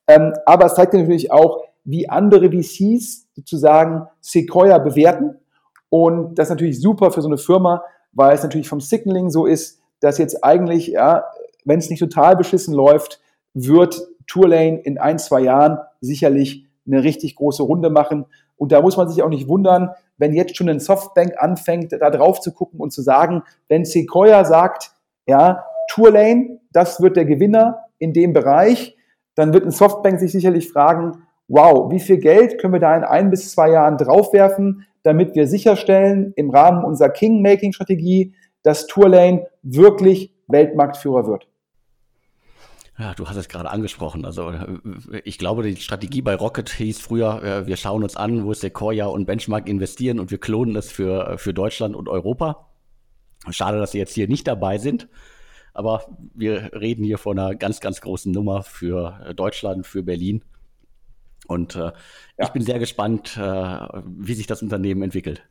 Ähm, 0.07 0.35
aber 0.47 0.67
es 0.67 0.75
zeigt 0.75 0.93
natürlich 0.93 1.33
auch, 1.33 1.65
wie 1.85 2.09
andere 2.09 2.51
VCs 2.51 3.27
sozusagen 3.35 4.07
Sequoia 4.21 4.79
bewerten. 4.79 5.37
Und 5.89 6.39
das 6.39 6.47
ist 6.47 6.51
natürlich 6.51 6.81
super 6.81 7.11
für 7.11 7.23
so 7.23 7.29
eine 7.29 7.39
Firma, 7.39 7.83
weil 8.13 8.35
es 8.35 8.43
natürlich 8.43 8.69
vom 8.69 8.81
Signaling 8.81 9.31
so 9.31 9.47
ist, 9.47 9.81
dass 10.01 10.19
jetzt 10.19 10.45
eigentlich, 10.45 10.89
ja, 10.89 11.25
wenn 11.69 11.79
es 11.79 11.91
nicht 11.91 12.01
total 12.01 12.35
beschissen 12.37 12.75
läuft, 12.75 13.21
wird 13.55 14.01
Tourlane 14.27 14.81
in 14.81 14.99
ein, 14.99 15.19
zwei 15.19 15.41
Jahren 15.41 15.79
sicherlich 16.01 16.67
eine 16.87 17.05
richtig 17.05 17.37
große 17.37 17.63
Runde 17.63 17.91
machen. 17.91 18.27
Und 18.57 18.73
da 18.73 18.81
muss 18.81 18.97
man 18.97 19.09
sich 19.09 19.23
auch 19.23 19.29
nicht 19.29 19.49
wundern, 19.49 19.91
wenn 20.17 20.33
jetzt 20.33 20.57
schon 20.57 20.69
ein 20.69 20.81
Softbank 20.81 21.35
anfängt, 21.39 21.93
da 21.93 22.11
drauf 22.11 22.41
zu 22.41 22.53
gucken 22.53 22.81
und 22.81 22.93
zu 22.93 23.03
sagen, 23.03 23.43
wenn 23.69 23.85
Sequoia 23.85 24.45
sagt, 24.45 24.93
ja, 25.27 25.65
Tourlane, 25.91 26.59
das 26.73 27.01
wird 27.01 27.17
der 27.17 27.25
Gewinner 27.25 27.85
in 27.99 28.13
dem 28.13 28.33
Bereich. 28.33 28.97
Dann 29.35 29.53
wird 29.53 29.65
ein 29.65 29.71
Softbank 29.71 30.19
sich 30.19 30.33
sicherlich 30.33 30.71
fragen, 30.71 31.23
wow, 31.49 31.91
wie 31.91 32.01
viel 32.01 32.19
Geld 32.19 32.59
können 32.59 32.73
wir 32.73 32.81
da 32.81 32.97
in 32.97 33.05
ein 33.05 33.31
bis 33.31 33.53
zwei 33.53 33.71
Jahren 33.71 33.97
draufwerfen, 33.97 34.87
damit 35.03 35.35
wir 35.35 35.47
sicherstellen 35.47 36.33
im 36.37 36.51
Rahmen 36.51 36.85
unserer 36.85 37.11
King-Making-Strategie, 37.11 38.35
dass 38.63 38.87
Tourlane 38.87 39.47
wirklich 39.63 40.35
Weltmarktführer 40.49 41.27
wird. 41.27 41.48
Ja, 42.99 43.15
du 43.15 43.29
hast 43.29 43.37
es 43.37 43.49
gerade 43.49 43.71
angesprochen. 43.71 44.25
Also 44.25 44.53
ich 45.23 45.39
glaube, 45.39 45.63
die 45.63 45.77
Strategie 45.77 46.21
bei 46.21 46.35
Rocket 46.35 46.69
hieß 46.69 47.01
früher, 47.01 47.43
äh, 47.43 47.67
wir 47.67 47.77
schauen 47.77 48.03
uns 48.03 48.17
an, 48.17 48.45
wo 48.45 48.53
Sequoia 48.53 49.07
und 49.07 49.25
Benchmark 49.25 49.69
investieren 49.69 50.19
und 50.19 50.33
wir 50.33 50.39
klonen 50.39 50.75
es 50.75 50.91
für, 50.91 51.39
für 51.39 51.55
Deutschland 51.55 51.95
und 51.95 52.09
Europa. 52.09 52.69
Schade, 53.51 53.79
dass 53.79 53.93
Sie 53.93 53.99
jetzt 53.99 54.15
hier 54.15 54.27
nicht 54.27 54.49
dabei 54.49 54.79
sind. 54.79 55.09
Aber 55.75 56.07
wir 56.35 56.73
reden 56.73 57.05
hier 57.05 57.19
von 57.19 57.39
einer 57.39 57.55
ganz, 57.55 57.79
ganz 57.79 58.01
großen 58.01 58.33
Nummer 58.33 58.65
für 58.65 59.21
äh, 59.25 59.35
Deutschland, 59.35 59.87
für 59.87 60.03
Berlin. 60.03 60.43
Und 61.47 61.77
äh, 61.77 61.79
ja. 61.79 61.93
ich 62.43 62.49
bin 62.49 62.63
sehr 62.63 62.81
gespannt, 62.81 63.37
äh, 63.37 63.41
wie 63.41 64.35
sich 64.35 64.49
das 64.49 64.61
Unternehmen 64.61 65.03
entwickelt. 65.03 65.49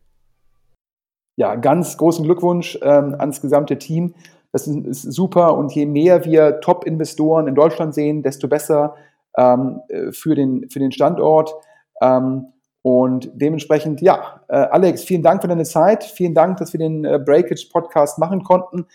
Ja, 1.38 1.56
ganz 1.56 1.98
großen 1.98 2.26
Glückwunsch 2.26 2.78
ähm, 2.82 3.16
ans 3.18 3.40
gesamte 3.40 3.78
Team. 3.78 4.16
Das 4.52 4.68
ist, 4.68 5.02
super. 5.02 5.58
Und 5.58 5.74
je 5.74 5.86
mehr 5.86 6.26
wir 6.26 6.60
Top-Investoren 6.62 7.48
in 7.48 7.56
Deutschland 7.56 7.94
sehen, 7.94 8.24
desto 8.24 8.48
besser 8.48 8.96
ähm, 9.38 9.82
äh, 9.90 10.12
für, 10.12 10.36
den, 10.36 10.70
für 10.70 10.80
den 10.80 10.92
Standort. 10.92 11.54
Ähm, 12.02 12.48
und 12.82 13.30
dementsprechend, 13.34 14.02
ja, 14.02 14.42
äh, 14.48 14.56
Alex, 14.56 15.04
vielen 15.04 15.24
Dank 15.24 15.42
für 15.42 15.48
deine 15.48 15.66
Zeit. 15.66 16.04
Vielen 16.04 16.34
Dank, 16.34 16.58
dass 16.58 16.74
wir 16.74 16.80
den 16.80 17.04
äh, 17.04 17.20
Breakage 17.20 17.68
Podcast 17.72 18.18
machen 18.18 18.44
konnten. 18.44 18.88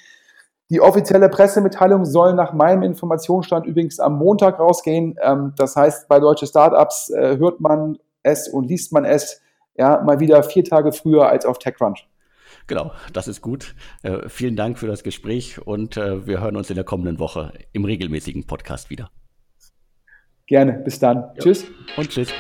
Die 0.71 0.81
offizielle 0.81 1.29
Pressemitteilung 1.29 2.07
soll 2.07 2.33
nach 2.33 2.55
meinem 2.55 2.83
Informationsstand 2.83 3.67
übrigens 3.67 4.01
am 4.01 4.17
Montag 4.17 4.59
rausgehen. 4.59 5.17
Ähm, 5.23 5.53
das 5.59 5.77
heißt, 5.77 6.09
bei 6.09 6.19
deutsche 6.19 6.47
Startups 6.47 7.11
äh, 7.11 7.37
hört 7.37 7.61
man 7.61 7.99
es 8.23 8.49
und 8.49 8.69
liest 8.69 8.93
man 8.93 9.05
es 9.05 9.43
ja 9.77 10.01
mal 10.03 10.21
wieder 10.21 10.43
vier 10.43 10.65
Tage 10.65 10.93
früher 10.93 11.29
als 11.29 11.45
auf 11.45 11.59
TechCrunch. 11.59 12.09
Genau, 12.67 12.93
das 13.13 13.29
ist 13.29 13.41
gut. 13.41 13.75
Äh, 14.03 14.29
vielen 14.29 14.57
Dank 14.57 14.79
für 14.79 14.87
das 14.87 15.03
Gespräch 15.03 15.61
und 15.61 15.97
äh, 15.97 16.27
wir 16.27 16.41
hören 16.41 16.57
uns 16.57 16.71
in 16.71 16.77
der 16.77 16.85
kommenden 16.85 17.19
Woche 17.19 17.53
im 17.73 17.85
regelmäßigen 17.85 18.47
Podcast 18.47 18.91
wieder. 18.91 19.11
Gerne, 20.47 20.75
bis 20.85 20.99
dann. 20.99 21.31
Jo. 21.37 21.43
Tschüss. 21.43 21.65
Und 21.97 22.11
tschüss. 22.11 22.33